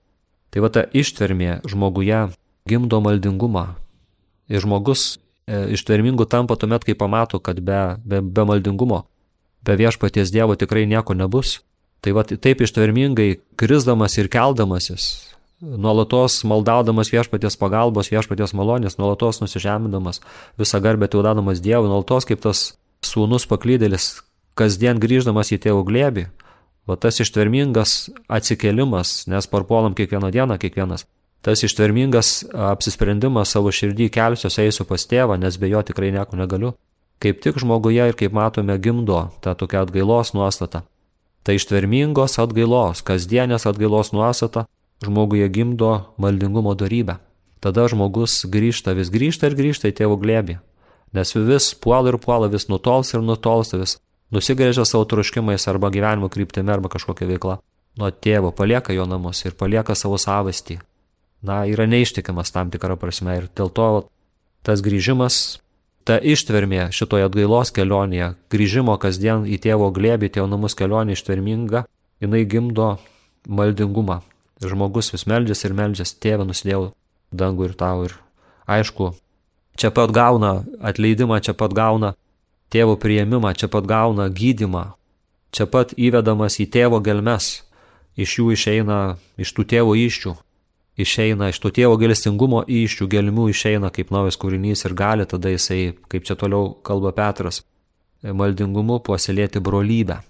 Tai 0.55 0.63
va 0.63 0.71
ta 0.71 0.85
ištvermė 0.95 1.65
žmoguje 1.67 2.29
gimdo 2.69 3.01
maldingumą. 3.05 3.67
Ir 4.49 4.63
žmogus 4.63 5.17
e, 5.49 5.75
ištvermingu 5.75 6.29
tampa 6.31 6.57
tuomet, 6.57 6.85
kai 6.85 6.95
pamato, 6.95 7.41
kad 7.41 7.61
be, 7.61 7.97
be, 8.05 8.21
be 8.21 8.45
maldingumo, 8.47 9.05
be 9.65 9.77
viešpaties 9.81 10.33
Dievo 10.33 10.57
tikrai 10.57 10.87
nieko 10.87 11.17
nebus. 11.17 11.61
Tai 12.05 12.13
va 12.13 12.23
taip 12.29 12.61
ištvermingai 12.61 13.39
krisdamas 13.57 14.19
ir 14.21 14.29
keldamasis, 14.29 15.35
nuolatos 15.65 16.43
maldaudamas 16.45 17.09
viešpaties 17.13 17.57
pagalbos, 17.57 18.11
viešpaties 18.13 18.53
malonės, 18.53 18.99
nuolatos 19.01 19.41
nusižeminamas, 19.41 20.21
visą 20.61 20.81
garbę 20.85 21.09
teudamas 21.09 21.63
Dievui, 21.65 21.89
nuolatos 21.89 22.29
kaip 22.29 22.45
tas 22.45 22.75
sūnus 23.05 23.49
paklydėlis, 23.49 24.19
kasdien 24.59 25.01
grįždamas 25.03 25.53
į 25.55 25.61
tėvų 25.67 25.83
glėbį, 25.89 26.25
va 26.89 26.97
tas 27.01 27.21
ištvermingas 27.23 28.11
atsikelimas, 28.29 29.25
nes 29.31 29.49
parpuolam 29.51 29.97
kiekvieną 29.99 30.31
dieną 30.35 30.59
kiekvienas, 30.63 31.07
tas 31.45 31.65
ištvermingas 31.67 32.47
apsisprendimas 32.73 33.53
savo 33.55 33.73
širdį 33.75 34.09
kelsiuos 34.15 34.59
eisiu 34.63 34.87
pas 34.89 35.05
tėvą, 35.11 35.39
nes 35.41 35.59
be 35.61 35.71
jo 35.73 35.83
tikrai 35.85 36.13
nieko 36.15 36.39
negaliu, 36.41 36.75
kaip 37.21 37.41
tik 37.45 37.61
žmoguje 37.61 38.09
ir 38.11 38.19
kaip 38.19 38.35
matome 38.37 38.77
gimdo 38.79 39.29
tą 39.45 39.55
tokią 39.59 39.85
atgailos 39.87 40.35
nuostatą. 40.37 40.85
Tai 41.45 41.59
ištvermingos 41.59 42.39
atgailos, 42.41 43.03
kasdienės 43.05 43.67
atgailos 43.69 44.15
nuostata, 44.17 44.65
žmoguje 45.05 45.49
gimdo 45.53 46.15
maldingumo 46.17 46.73
darybę. 46.73 47.19
Tada 47.61 47.85
žmogus 47.89 48.45
grįžta, 48.49 48.95
vis 48.97 49.11
grįžta 49.13 49.51
ir 49.51 49.57
grįžta 49.59 49.91
į 49.91 49.97
tėvų 50.01 50.17
glėbį. 50.21 50.57
Nes 51.17 51.37
vis 51.37 51.71
puola 51.77 52.13
ir 52.13 52.19
puola, 52.21 52.49
vis 52.49 52.67
nutols 52.69 53.13
ir 53.13 53.23
nutolsta, 53.25 53.81
vis 53.81 53.99
nusigrėžia 54.33 54.87
savo 54.89 55.05
troškimais 55.11 55.69
arba 55.69 55.91
gyvenimo 55.93 56.31
kryptimi 56.33 56.73
arba 56.73 56.89
kažkokia 56.93 57.29
veikla. 57.29 57.59
Nuo 57.99 58.11
tėvo 58.11 58.51
palieka 58.51 58.95
jo 58.95 59.07
namus 59.07 59.45
ir 59.45 59.55
palieka 59.59 59.95
savo 59.95 60.19
savastį. 60.19 60.81
Na, 61.45 61.63
yra 61.69 61.85
neištikimas 61.87 62.51
tam 62.55 62.73
tikrą 62.73 62.97
prasme 62.97 63.37
ir 63.37 63.51
dėl 63.53 63.69
to 63.71 63.89
tas 64.65 64.81
grįžimas, 64.81 65.61
ta 66.09 66.17
ištvermė 66.17 66.89
šitoje 66.93 67.27
atgailos 67.29 67.73
kelionėje, 67.75 68.33
grįžimo 68.53 68.97
kasdien 69.01 69.45
į 69.45 69.59
tėvo 69.61 69.91
glėbį, 69.93 70.33
tėvo 70.33 70.49
namus 70.49 70.77
kelionė 70.77 71.17
ištverminga, 71.17 71.85
jinai 72.25 72.45
gimdo 72.49 72.95
maldingumą, 73.49 74.23
žmogus 74.65 75.13
vis 75.13 75.27
meldžiasi 75.29 75.69
ir 75.69 75.77
meldžiasi, 75.77 76.19
tėvę 76.25 76.49
nusidėjau 76.49 76.89
dangų 77.33 77.69
ir 77.69 77.77
tau. 77.81 78.07
Ir 78.09 78.17
aišku, 78.71 79.13
čia 79.77 79.93
pat 79.93 80.13
gauna 80.17 80.63
atleidimą, 80.81 81.41
čia 81.45 81.57
pat 81.57 81.77
gauna 81.77 82.15
tėvo 82.75 82.99
prieimimą, 83.01 83.55
čia 83.55 83.71
pat 83.71 83.87
gauna 83.89 84.29
gydimą, 84.29 84.89
čia 85.55 85.69
pat 85.71 85.95
įvedamas 85.97 86.59
į 86.61 86.69
tėvo 86.75 87.01
gelmes, 87.05 87.63
iš 88.19 88.39
jų 88.41 88.51
išeina, 88.55 88.99
iš 89.41 89.55
tų 89.55 89.67
tėvo 89.71 89.95
iščių, 89.99 90.35
išeina, 90.97 91.51
iš 91.51 91.61
to 91.63 91.71
tėvo 91.75 91.97
gelestingumo 91.99 92.63
iščių 92.67 93.09
gelmių 93.11 93.49
išeina 93.51 93.91
kaip 93.95 94.13
naujas 94.15 94.39
kūrinys 94.41 94.87
ir 94.87 94.95
gali 94.99 95.27
tada 95.27 95.53
jisai, 95.53 95.95
kaip 96.11 96.27
čia 96.27 96.37
toliau 96.39 96.75
kalba 96.87 97.15
Petras, 97.17 97.63
maldingumu 98.23 99.01
puoselėti 99.05 99.61
brolybę. 99.61 100.21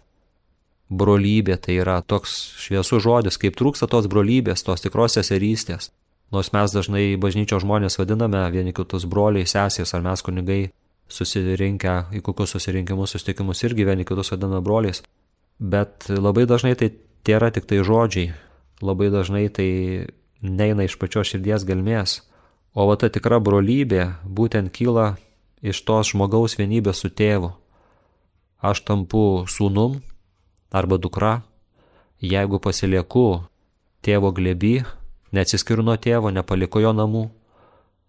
Brolybė 0.95 1.57
tai 1.61 1.79
yra 1.81 2.01
toks 2.03 2.35
šviesus 2.61 3.03
žodis, 3.05 3.39
kaip 3.41 3.57
trūksta 3.57 3.89
tos 3.91 4.09
brolybės, 4.11 4.64
tos 4.66 4.85
tikros 4.85 5.16
seserystės. 5.16 5.91
Nors 6.33 6.51
mes 6.53 6.73
dažnai 6.75 7.05
bažnyčio 7.21 7.61
žmonės 7.62 7.99
vadiname 8.01 8.43
vieni 8.53 8.73
kitus 8.75 9.07
broliai, 9.09 9.47
sesės 9.47 9.95
ar 9.95 10.03
mes 10.05 10.23
kunigai 10.25 10.62
susirinkę 11.09 11.95
į 12.15 12.23
kokius 12.25 12.55
susirinkimus, 12.57 13.15
susitikimus 13.15 13.63
irgi 13.67 13.87
vieni 13.87 14.07
kitus 14.09 14.33
vadiname 14.33 14.63
broliais. 14.65 15.03
Bet 15.59 16.09
labai 16.09 16.47
dažnai 16.51 16.75
tai 16.79 16.91
tėra 17.27 17.51
tik 17.55 17.69
tai 17.71 17.83
žodžiai, 17.87 18.33
labai 18.83 19.11
dažnai 19.13 19.47
tai 19.55 19.69
neina 20.43 20.85
iš 20.85 20.97
pačios 20.99 21.31
širdies 21.31 21.67
gelmės. 21.69 22.23
O 22.75 22.89
va 22.89 22.97
ta 22.99 23.09
tikra 23.13 23.39
brolybė 23.39 24.17
būtent 24.27 24.73
kyla 24.75 25.15
iš 25.63 25.85
tos 25.87 26.11
žmogaus 26.11 26.59
vienybės 26.59 27.05
su 27.05 27.11
tėvu. 27.11 27.53
Aš 28.65 28.83
tampu 28.89 29.45
sūnum, 29.47 30.01
arba 30.75 30.99
dukra, 30.99 31.45
jeigu 32.19 32.59
pasilieku 32.59 33.45
tėvo 34.03 34.33
glėby, 34.35 34.83
neatsiskiriu 35.37 35.85
nuo 35.87 35.95
tėvo, 36.01 36.33
nepaliko 36.35 36.83
jo 36.83 36.93
namų, 36.97 37.29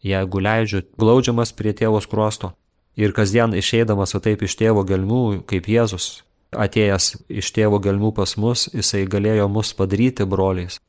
jeigu 0.01 0.41
leidžiu 0.41 0.81
glaudžiamas 0.97 1.53
prie 1.53 1.75
tėvo 1.77 2.01
skruosto 2.01 2.55
ir 2.95 3.13
kasdien 3.15 3.53
išeidamas 3.55 4.15
va 4.15 4.21
taip 4.23 4.43
iš 4.45 4.55
tėvo 4.59 4.85
gelmių, 4.87 5.45
kaip 5.49 5.67
Jėzus, 5.69 6.23
atėjęs 6.55 7.11
iš 7.29 7.51
tėvo 7.55 7.79
gelmių 7.83 8.11
pas 8.15 8.35
mus, 8.39 8.67
jisai 8.73 9.05
galėjo 9.09 9.47
mus 9.51 9.73
padaryti 9.77 10.27
broliais. 10.27 10.79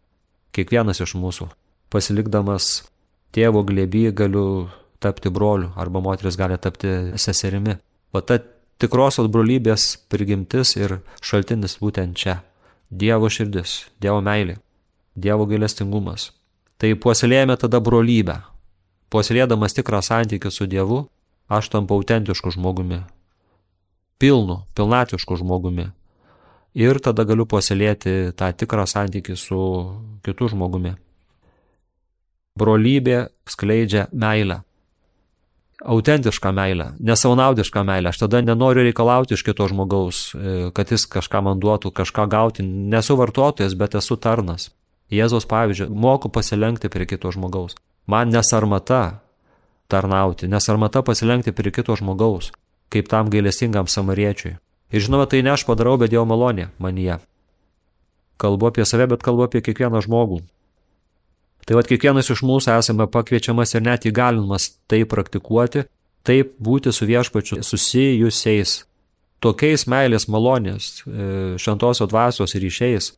Kiekvienas 0.57 1.03
iš 1.03 1.17
mūsų. 1.19 1.51
Pasilikdamas 1.93 2.87
tėvo 3.35 3.63
glėby 3.67 4.09
galiu 4.17 4.69
tapti 5.03 5.31
broliu, 5.31 5.73
arba 5.77 6.01
moteris 6.01 6.39
gali 6.39 6.57
tapti 6.59 7.19
seserimi. 7.21 7.77
O 8.13 8.23
ta 8.25 8.39
tikrosios 8.81 9.29
brolybės 9.33 9.97
prigimtis 10.11 10.77
ir 10.79 11.01
šaltinis 11.21 11.77
būtent 11.83 12.17
čia. 12.17 12.41
Dievo 12.91 13.29
širdis, 13.29 13.87
Dievo 14.01 14.23
meilė, 14.23 14.61
Dievo 15.17 15.47
gailestingumas. 15.51 16.31
Tai 16.79 16.93
puoselėjame 17.03 17.57
tada 17.59 17.81
brolybę. 17.81 18.37
Puoselėdamas 19.11 19.75
tikrą 19.75 20.03
santykį 20.05 20.51
su 20.53 20.67
Dievu, 20.71 21.07
aš 21.49 21.71
tampu 21.73 21.97
autentišku 21.99 22.51
žmogumi. 22.55 23.03
Pilnu, 24.19 24.63
pilnatišku 24.75 25.37
žmogumi. 25.37 25.91
Ir 26.77 27.01
tada 27.01 27.25
galiu 27.25 27.47
puoselėti 27.49 28.33
tą 28.37 28.53
tikrą 28.53 28.85
santykį 28.89 29.37
su 29.37 29.61
kitu 30.25 30.53
žmogumi. 30.53 30.97
Brolybė 32.57 33.29
skleidžia 33.49 34.09
meilę 34.13 34.63
autentišką 35.85 36.53
meilę, 36.53 36.93
nesaunaudišką 37.01 37.85
meilę. 37.85 38.09
Aš 38.09 38.19
tada 38.25 38.41
nenoriu 38.41 38.85
reikalauti 38.87 39.35
iš 39.35 39.45
kito 39.45 39.69
žmogaus, 39.69 40.33
e, 40.35 40.71
kad 40.73 40.91
jis 40.91 41.07
kažką 41.07 41.43
man 41.43 41.61
duotų, 41.61 41.93
kažką 41.93 42.27
gauti. 42.29 42.63
Nesu 42.63 43.17
vartotojas, 43.17 43.75
bet 43.75 43.95
esu 43.95 44.17
tarnas. 44.17 44.71
Jėzaus 45.13 45.47
pavyzdžiui, 45.47 45.91
moku 45.91 46.29
pasilenkti 46.29 46.89
prie 46.89 47.07
kito 47.07 47.31
žmogaus. 47.31 47.77
Man 48.07 48.31
nesarmata 48.31 49.21
tarnauti, 49.89 50.49
nesarmata 50.51 51.03
pasilenkti 51.03 51.55
prie 51.57 51.73
kito 51.75 51.97
žmogaus, 51.97 52.53
kaip 52.93 53.09
tam 53.13 53.31
gailestingam 53.31 53.89
samariečiui. 53.91 54.57
Ir 54.95 55.03
žinoma, 55.03 55.27
tai 55.27 55.43
ne 55.43 55.55
aš 55.55 55.67
padarau, 55.67 55.97
bet 55.99 56.13
Dievo 56.13 56.27
malonė 56.29 56.69
manyje. 56.79 57.19
Kalbu 58.39 58.71
apie 58.71 58.85
save, 58.87 59.09
bet 59.11 59.25
kalbu 59.25 59.47
apie 59.47 59.63
kiekvieną 59.65 60.03
žmogų. 60.05 60.43
Tai 61.67 61.79
vad 61.79 61.89
kiekvienas 61.91 62.31
iš 62.31 62.45
mūsų 62.47 62.77
esame 62.79 63.09
pakviečiamas 63.11 63.75
ir 63.75 63.83
net 63.83 64.07
įgalinamas 64.07 64.69
tai 64.87 65.03
praktikuoti, 65.09 65.89
taip 66.27 66.55
būti 66.63 66.93
su 66.95 67.09
viešpačiu 67.09 67.59
susijusiais 67.67 68.85
tokiais 69.43 69.87
meilės 69.91 70.29
malonės, 70.33 71.03
e, 71.03 71.57
šventosios 71.61 72.11
dvasios 72.11 72.55
ryšiais, 72.55 73.11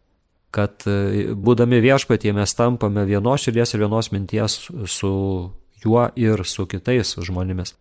kad 0.54 0.84
e, 0.88 1.28
būdami 1.34 1.80
viešpatie 1.84 2.32
mes 2.36 2.54
tampame 2.56 3.04
vienos 3.08 3.44
širdies 3.44 3.74
ir 3.74 3.84
vienos 3.84 4.10
minties 4.14 4.58
su 4.88 5.12
juo 5.84 6.08
ir 6.16 6.44
su 6.44 6.66
kitais 6.66 7.14
žmonėmis. 7.16 7.74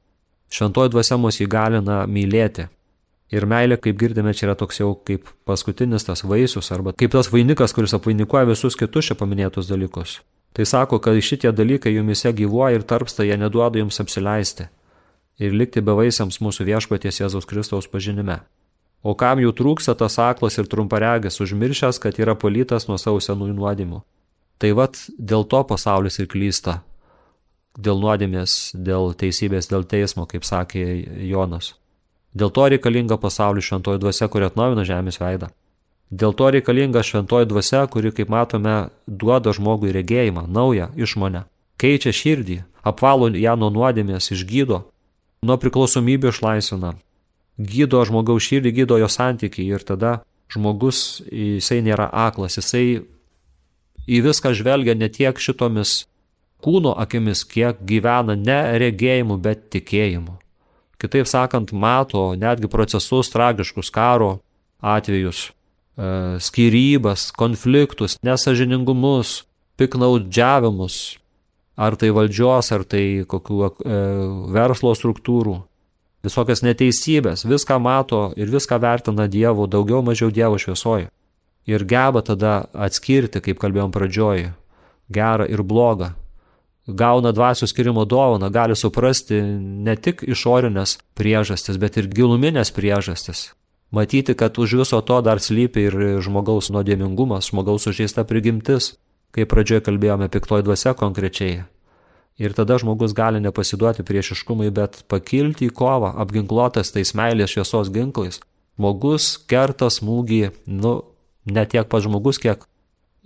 Šventoji 0.54 0.93
dvasia 0.93 1.18
mus 1.20 1.41
įgalina 1.43 2.06
mylėti. 2.08 2.70
Ir 3.34 3.43
meilė, 3.43 3.76
kaip 3.84 3.98
girdime, 4.00 4.32
čia 4.32 4.48
yra 4.48 4.56
toks 4.56 4.80
jau 4.80 4.93
kaip 5.08 5.28
paskutinis 5.43 6.08
tas 6.08 6.24
vaisius 6.24 6.72
arba 6.72 6.93
kaip 6.95 7.12
tas 7.12 7.28
vainikas, 7.28 7.74
kuris 7.76 7.98
apvainikuoja 7.98 8.48
visus 8.48 8.80
kitus 8.80 9.10
čia 9.10 9.18
paminėtus 9.20 9.68
dalykus. 9.68 10.22
Tai 10.56 10.64
sako, 10.66 11.02
kad 11.04 11.20
šitie 11.20 11.52
dalykai 11.52 11.91
jumise 11.91 12.32
gyvuoja 12.34 12.80
ir 12.80 12.88
tarpsta, 12.88 13.28
jie 13.28 13.36
neduoda 13.38 13.84
jums 13.84 14.00
apsileisti 14.00 14.70
ir 15.38 15.54
likti 15.54 15.84
bevaisiams 15.86 16.39
mūsų 16.41 16.66
viešpaties 16.68 17.22
Jėzaus 17.22 17.48
Kristaus 17.50 17.88
pažinime. 17.89 18.41
O 19.06 19.14
kam 19.16 19.39
jų 19.39 19.54
trūksta 19.56 19.93
tas 19.98 20.18
aklas 20.20 20.58
ir 20.58 20.68
trumparegis, 20.70 21.38
užmiršęs, 21.43 22.00
kad 22.02 22.18
yra 22.20 22.34
palytas 22.36 22.88
nuo 22.89 22.98
savo 22.98 23.22
senųjų 23.22 23.54
nuodimų. 23.60 24.02
Tai 24.58 24.72
vad 24.74 24.98
dėl 25.20 25.45
to 25.45 25.62
pasaulis 25.70 26.18
ir 26.18 26.30
klysta. 26.32 26.82
Dėl 27.78 27.99
nuodėmės, 28.01 28.73
dėl 28.73 29.11
teisybės, 29.13 29.69
dėl 29.69 29.86
teismo, 29.86 30.25
kaip 30.25 30.45
sakė 30.47 30.82
Jonas. 31.30 31.75
Dėl 32.38 32.49
to 32.53 32.65
reikalinga 32.73 33.19
pasaulio 33.21 33.61
šventoji 33.61 34.01
dvasia, 34.01 34.28
kuri 34.34 34.47
atnaujina 34.49 34.86
žemės 34.86 35.19
veidą. 35.21 35.51
Dėl 36.09 36.34
to 36.39 36.49
reikalinga 36.53 37.03
šventoji 37.03 37.49
dvasia, 37.49 37.84
kuri, 37.91 38.13
kaip 38.15 38.32
matome, 38.34 38.89
duoda 39.07 39.53
žmogui 39.53 39.93
regėjimą, 39.95 40.47
naują 40.47 40.89
išmonę, 40.95 41.43
keičia 41.82 42.13
širdį, 42.15 42.61
apvalo 42.88 43.30
ją 43.36 43.57
nuo 43.59 43.69
nuodėmės, 43.73 44.32
išgydo, 44.34 44.82
nuo 45.43 45.57
priklausomybių 45.61 46.32
išlaisvina, 46.32 46.95
gydo 47.57 48.01
žmogaus 48.07 48.47
širdį, 48.47 48.73
gydo 48.82 48.97
jo 49.01 49.09
santykiai 49.11 49.67
ir 49.75 49.86
tada 49.86 50.21
žmogus, 50.53 51.21
jisai 51.28 51.82
nėra 51.84 52.07
aklas, 52.25 52.57
jisai 52.57 53.03
į 54.07 54.21
viską 54.23 54.53
žvelgia 54.55 54.95
ne 54.95 55.09
tiek 55.11 55.36
šitomis 55.36 56.05
kūno 56.64 56.95
akimis, 56.97 57.43
kiek 57.47 57.84
gyvena 57.88 58.38
ne 58.38 58.62
regėjimu, 58.82 59.38
bet 59.41 59.70
tikėjimu. 59.76 60.39
Kitaip 60.97 61.30
sakant, 61.30 61.72
mato 61.74 62.32
netgi 62.34 62.70
procesus 62.72 63.30
tragiškus 63.30 63.93
karo 63.93 64.39
atvejus, 64.82 65.51
E, 65.97 66.38
skirybas, 66.39 67.32
konfliktus, 67.34 68.20
nesažiningumus, 68.22 69.47
piknaudžiavimus, 69.82 71.18
ar 71.74 71.97
tai 71.97 72.12
valdžios, 72.14 72.70
ar 72.70 72.84
tai 72.86 73.26
kokių 73.26 73.58
e, 73.66 73.97
verslo 74.53 74.93
struktūrų, 74.93 75.55
visokias 76.26 76.62
neteisybės, 76.62 77.47
viską 77.49 77.80
mato 77.82 78.22
ir 78.38 78.53
viską 78.53 78.78
vertina 78.84 79.26
Dievo, 79.26 79.66
daugiau 79.66 80.03
mažiau 80.05 80.30
Dievo 80.30 80.62
šviesoje. 80.62 81.10
Ir 81.66 81.84
geba 81.89 82.22
tada 82.22 82.68
atskirti, 82.78 83.41
kaip 83.41 83.58
kalbėjom 83.58 83.89
pradžioj, 83.91 84.51
gerą 85.10 85.49
ir 85.49 85.66
blogą. 85.66 86.14
Gauna 86.88 87.33
dvasių 87.35 87.67
skirimo 87.67 88.05
dovaną, 88.07 88.47
gali 88.53 88.75
suprasti 88.79 89.41
ne 89.43 89.95
tik 89.99 90.23
išorinės 90.23 90.97
priežastis, 91.19 91.75
bet 91.75 91.99
ir 91.99 92.07
giluminės 92.07 92.71
priežastis, 92.71 93.49
Matyti, 93.91 94.35
kad 94.35 94.59
už 94.59 94.83
viso 94.83 94.99
to 95.01 95.21
dar 95.23 95.39
slypi 95.39 95.88
ir 95.88 95.95
žmogaus 96.19 96.67
nuodėmingumas, 96.75 97.47
žmogaus 97.47 97.88
sužeista 97.88 98.25
prigimtis, 98.27 98.97
kaip 99.31 99.47
pradžioje 99.47 99.85
kalbėjome 99.88 100.27
piktoj 100.27 100.65
dvasia 100.67 100.91
konkrečiai. 100.91 101.63
Ir 102.38 102.53
tada 102.53 102.75
žmogus 102.77 103.15
gali 103.17 103.39
nepasiduoti 103.39 104.03
priešiškumui, 104.05 104.69
bet 104.75 105.05
pakilti 105.07 105.71
į 105.71 105.73
kovą, 105.73 106.11
apginklotas 106.19 106.91
tais 106.93 107.15
meilės 107.15 107.55
šviesos 107.55 107.89
ginklais. 107.95 108.41
Žmogus 108.77 109.38
kerta 109.49 109.88
smūgį, 109.89 110.51
nu, 110.67 110.99
ne 111.47 111.63
tiek 111.65 111.88
pats 111.88 112.05
žmogus, 112.05 112.38
kiek 112.43 112.67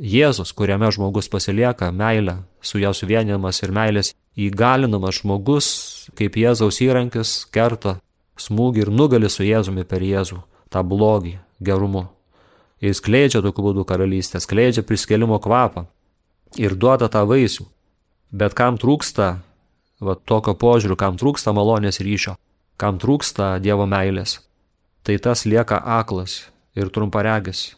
Jėzus, 0.02 0.50
kuriame 0.58 0.88
žmogus 0.90 1.28
pasilieka, 1.30 1.92
meilė, 1.94 2.40
su 2.66 2.80
ją 2.82 2.90
suvienimas 2.90 3.62
ir 3.62 3.70
meilės 3.70 4.16
įgalinamas 4.34 5.20
žmogus, 5.20 5.68
kaip 6.18 6.40
Jėzaus 6.42 6.80
įrankis, 6.82 7.34
kerta 7.54 8.00
smūgį 8.42 8.82
ir 8.82 8.90
nugali 8.90 9.30
su 9.30 9.46
Jėzumi 9.46 9.84
per 9.86 10.02
Jėzų 10.02 10.40
tą 10.74 10.82
blogį 10.82 11.36
gerumu. 11.62 12.08
Jis 12.82 12.98
skleidžia 12.98 13.44
tokiu 13.46 13.68
būdu 13.68 13.86
karalystę, 13.86 14.42
skleidžia 14.42 14.82
priskelimo 14.82 15.38
kvapą 15.38 15.86
ir 16.58 16.74
duoda 16.74 17.06
tą 17.06 17.22
vaisių. 17.30 17.68
Bet 18.34 18.56
kam 18.58 18.80
trūksta 18.82 19.28
va, 20.02 20.16
tokio 20.18 20.56
požiūrių, 20.58 20.98
kam 20.98 21.20
trūksta 21.22 21.54
malonės 21.54 22.02
ryšio, 22.02 22.34
kam 22.82 22.98
trūksta 22.98 23.60
Dievo 23.62 23.86
meilės, 23.86 24.40
tai 25.06 25.20
tas 25.22 25.46
lieka 25.46 25.78
aklas 25.78 26.48
ir 26.74 26.90
trumparegis 26.90 27.76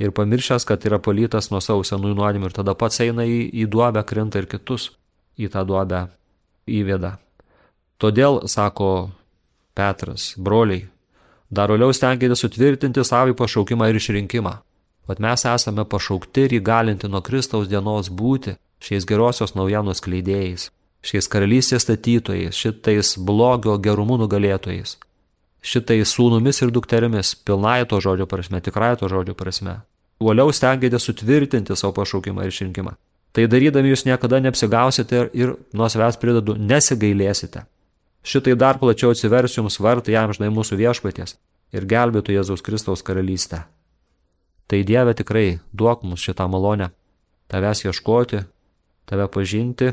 ir 0.00 0.14
pamiršęs, 0.16 0.64
kad 0.68 0.84
yra 0.88 0.98
palytas 1.02 1.50
nuo 1.52 1.60
savo 1.64 1.84
senųjų 1.86 2.16
nuodėmių 2.18 2.50
ir 2.50 2.56
tada 2.56 2.74
pats 2.78 3.02
eina 3.04 3.26
į, 3.28 3.42
į 3.62 3.68
duobę, 3.70 4.04
krinta 4.08 4.40
ir 4.40 4.48
kitus 4.50 4.90
į 5.40 5.50
tą 5.52 5.66
duobę 5.68 6.06
įveda. 6.70 7.18
Todėl, 8.00 8.42
sako 8.48 9.10
Petras, 9.76 10.32
broliai, 10.40 10.86
Dar 11.50 11.66
toliau 11.66 11.90
stengiatės 11.90 12.44
sutvirtinti 12.44 13.02
savo 13.02 13.34
pašaukimą 13.34 13.88
ir 13.90 13.96
išrinkimą. 13.98 14.52
Vat 15.10 15.18
mes 15.18 15.42
esame 15.50 15.82
pašaukti 15.82 16.44
ir 16.46 16.52
įgalinti 16.60 17.10
nuo 17.10 17.20
Kristaus 17.26 17.66
dienos 17.66 18.06
būti 18.06 18.54
šiais 18.78 19.06
gerosios 19.10 19.56
naujienos 19.58 19.98
kleidėjais, 20.04 20.68
šiais 21.02 21.26
karalystės 21.32 21.82
statytojais, 21.82 22.54
šitais 22.54 23.16
blogio 23.18 23.74
gerumu 23.82 24.20
nugalėtojais, 24.20 24.94
šitais 25.62 26.14
sūnumis 26.14 26.62
ir 26.64 26.72
dukterimis, 26.74 27.34
pilnai 27.44 27.84
to 27.88 28.00
žodžio 28.00 28.26
prasme, 28.30 28.60
tikrai 28.60 28.94
to 29.00 29.08
žodžio 29.08 29.36
prasme. 29.38 29.80
Uoliau 30.20 30.52
stengiatės 30.52 31.06
sutvirtinti 31.08 31.76
savo 31.76 31.94
pašaukimą 31.96 32.44
ir 32.44 32.52
išrinkimą. 32.52 32.96
Tai 33.32 33.46
darydami 33.46 33.92
jūs 33.92 34.04
niekada 34.08 34.40
neapsigausite 34.42 35.28
ir, 35.38 35.54
nuo 35.72 35.88
savęs 35.88 36.18
pridedu 36.20 36.56
nesigailėsite. 36.58 37.62
Šitai 38.26 38.56
dar 38.58 38.80
plačiau 38.80 39.14
atsivers 39.14 39.54
jums 39.56 39.78
vartai 39.80 40.16
jam 40.16 40.32
žinai 40.34 40.50
mūsų 40.52 40.76
viešpaties 40.80 41.36
ir 41.72 41.86
gelbėtų 41.88 42.34
Jėzaus 42.34 42.64
Kristaus 42.66 43.04
karalystę. 43.06 43.64
Tai 44.66 44.82
Dieve 44.86 45.14
tikrai 45.16 45.60
duok 45.72 46.02
mums 46.04 46.22
šitą 46.22 46.46
malonę, 46.50 46.90
tavęs 47.50 47.84
ieškoti, 47.86 48.42
tave 49.08 49.26
pažinti, 49.32 49.92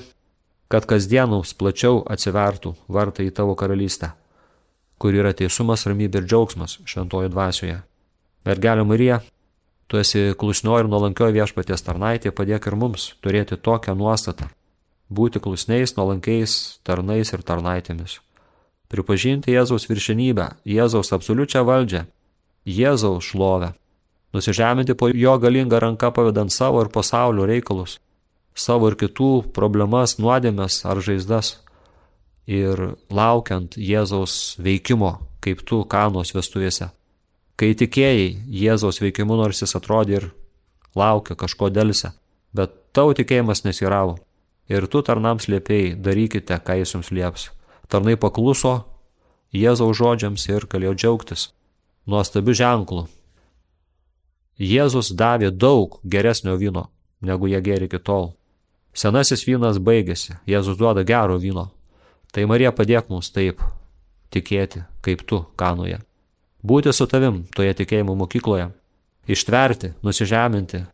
kad 0.67 0.85
kasdienus 0.89 1.53
plačiau 1.57 2.03
atsivertų 2.05 2.75
vartai 2.91 3.29
į 3.29 3.35
tavo 3.37 3.55
karalystę, 3.57 4.11
kur 4.97 5.15
yra 5.15 5.33
teisumas, 5.37 5.85
ramybė 5.89 6.21
ir 6.21 6.29
džiaugsmas 6.29 6.79
šventojo 6.85 7.31
dvasioje. 7.33 7.81
Mergelė 8.47 8.85
Marija, 8.87 9.21
tu 9.87 9.99
esi 10.01 10.33
klusnioji 10.39 10.85
ir 10.85 10.91
nuolankioji 10.91 11.35
viešpaties 11.37 11.83
tarnaitė, 11.85 12.31
padėk 12.35 12.69
ir 12.69 12.77
mums 12.79 13.11
turėti 13.23 13.59
tokią 13.59 13.95
nuostatą 13.97 14.49
būti 15.09 15.39
klusniais, 15.39 15.95
nuolankiais 15.95 16.79
tarnais 16.83 17.31
ir 17.33 17.43
tarnaitėmis. 17.47 18.19
Pripažinti 18.91 19.51
Jėzaus 19.51 19.87
viršenybę, 19.89 20.47
Jėzaus 20.67 21.11
absoliučią 21.15 21.63
valdžią 21.67 22.05
Jėzaus 22.67 23.29
šlovę, 23.31 23.73
nusižeminti 24.35 24.95
po 24.95 25.07
jo 25.11 25.37
galingą 25.39 25.79
ranką 25.79 26.11
pavedant 26.15 26.51
savo 26.51 26.81
ir 26.83 26.91
pasaulio 26.91 27.47
reikalus, 27.47 27.97
savo 28.55 28.91
ir 28.91 28.97
kitų 28.99 29.53
problemas, 29.55 30.17
nuodėmės 30.19 30.83
ar 30.87 30.99
žaizdas 31.03 31.57
ir 32.47 32.79
laukiant 33.11 33.75
Jėzaus 33.77 34.55
veikimo, 34.63 35.17
kaip 35.43 35.61
tu 35.67 35.83
kanos 35.85 36.33
vestuvėse. 36.35 36.89
Kai 37.57 37.73
tikėjai 37.75 38.29
Jėzaus 38.47 39.01
veikimu, 39.01 39.35
nors 39.35 39.61
jis 39.61 39.75
atrodė 39.77 40.19
ir 40.19 40.29
laukia 40.95 41.35
kažko 41.35 41.69
dėlse, 41.73 42.13
bet 42.53 42.73
tavo 42.95 43.13
tikėjimas 43.17 43.65
nesiravo. 43.65 44.17
Ir 44.67 44.87
tu 44.91 45.01
tarnams 45.01 45.47
liepėjai, 45.47 45.95
darykite, 46.03 46.57
ką 46.59 46.79
jis 46.81 46.95
jums 46.95 47.11
lieps. 47.11 47.49
Tarnai 47.87 48.17
pakluso 48.19 48.81
Jėzaus 49.55 49.95
žodžiams 49.99 50.43
ir 50.49 50.67
galėjo 50.67 50.95
džiaugtis. 50.95 51.51
Nuostabių 52.07 52.53
ženklų. 52.55 53.05
Jėzus 54.57 55.11
davė 55.13 55.51
daug 55.51 55.99
geresnio 56.03 56.55
vyno, 56.57 56.87
negu 57.21 57.47
jie 57.47 57.61
gėrė 57.61 57.87
iki 57.87 57.99
tol. 57.99 58.31
Senasis 58.93 59.45
vynas 59.45 59.77
baigėsi, 59.77 60.33
Jėzus 60.49 60.79
duoda 60.79 61.03
gero 61.05 61.37
vyno. 61.37 61.67
Tai 62.31 62.45
Marija 62.49 62.73
padėk 62.75 63.09
mums 63.11 63.31
taip 63.33 63.61
tikėti, 64.33 64.83
kaip 65.01 65.23
tu 65.27 65.43
kanoje. 65.59 65.99
Būti 66.63 66.91
su 66.93 67.07
tavim 67.07 67.45
toje 67.55 67.73
tikėjimo 67.77 68.15
mokykloje. 68.17 68.69
Ištverti, 69.27 69.93
nusižeminti, 70.03 70.85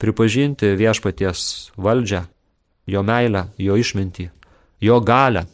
pripažinti 0.00 0.72
viešpaties 0.76 1.72
valdžią, 1.76 2.22
jo 2.88 3.02
meilę, 3.04 3.46
jo 3.60 3.76
išmintį, 3.76 4.30
jo 4.80 4.98
galę, 5.00 5.46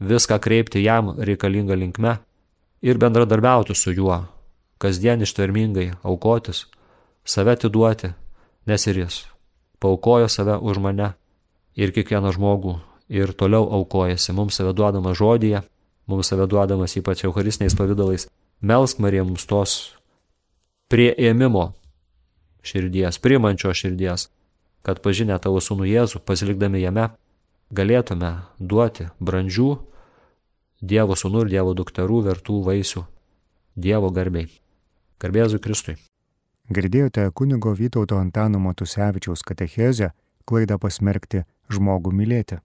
viską 0.00 0.38
kreipti 0.44 0.84
jam 0.84 1.14
reikalingą 1.16 1.76
linkme 1.78 2.18
ir 2.84 3.00
bendradarbiauti 3.00 3.76
su 3.76 3.92
juo, 3.96 4.24
kasdien 4.78 5.24
ištvermingai 5.24 5.92
aukotis, 6.02 6.66
save 7.24 7.56
atiduoti, 7.56 8.12
nes 8.68 8.86
ir 8.88 9.04
jis 9.04 9.24
paukojo 9.84 10.28
save 10.28 10.56
už 10.56 10.80
mane 10.80 11.12
ir 11.76 11.92
kiekvieną 11.92 12.32
žmogų 12.32 12.78
ir 13.08 13.32
toliau 13.32 13.68
aukojasi 13.78 14.32
mums 14.32 14.56
save 14.58 14.72
duodama 14.72 15.14
žodyje, 15.14 15.62
mums 16.06 16.28
save 16.28 16.46
duodamas 16.46 16.96
ypač 16.96 17.24
eucharistiniais 17.24 17.76
pavydalais. 17.76 18.28
Melsk 18.60 19.00
Marija 19.02 19.24
mums 19.24 19.44
tos 19.46 19.94
prieėmimo 20.88 21.72
širdies, 22.64 23.18
primančio 23.20 23.74
širdies, 23.74 24.28
kad 24.84 25.00
pažinę 25.04 25.36
tavo 25.40 25.60
sūnų 25.60 25.88
Jėzų, 25.88 26.20
pasilikdami 26.24 26.80
jame, 26.84 27.10
galėtume 27.72 28.36
duoti 28.58 29.10
brandžių 29.20 29.70
Dievo 30.84 31.16
sūnų 31.16 31.46
ir 31.46 31.52
Dievo 31.56 31.72
dukterų 31.76 32.20
vertų 32.28 32.60
vaisių 32.64 33.04
Dievo 33.76 34.10
garbiai. 34.12 34.50
Garbėzui 35.20 35.60
Kristui. 35.62 35.96
Girdėjote 36.68 37.24
kunigo 37.36 37.72
Vytauto 37.76 38.18
Antano 38.20 38.60
Matusevičiaus 38.60 39.42
katechezę 39.44 40.10
klaidą 40.48 40.78
pasmerkti 40.80 41.44
žmogų 41.72 42.12
mylėti. 42.12 42.60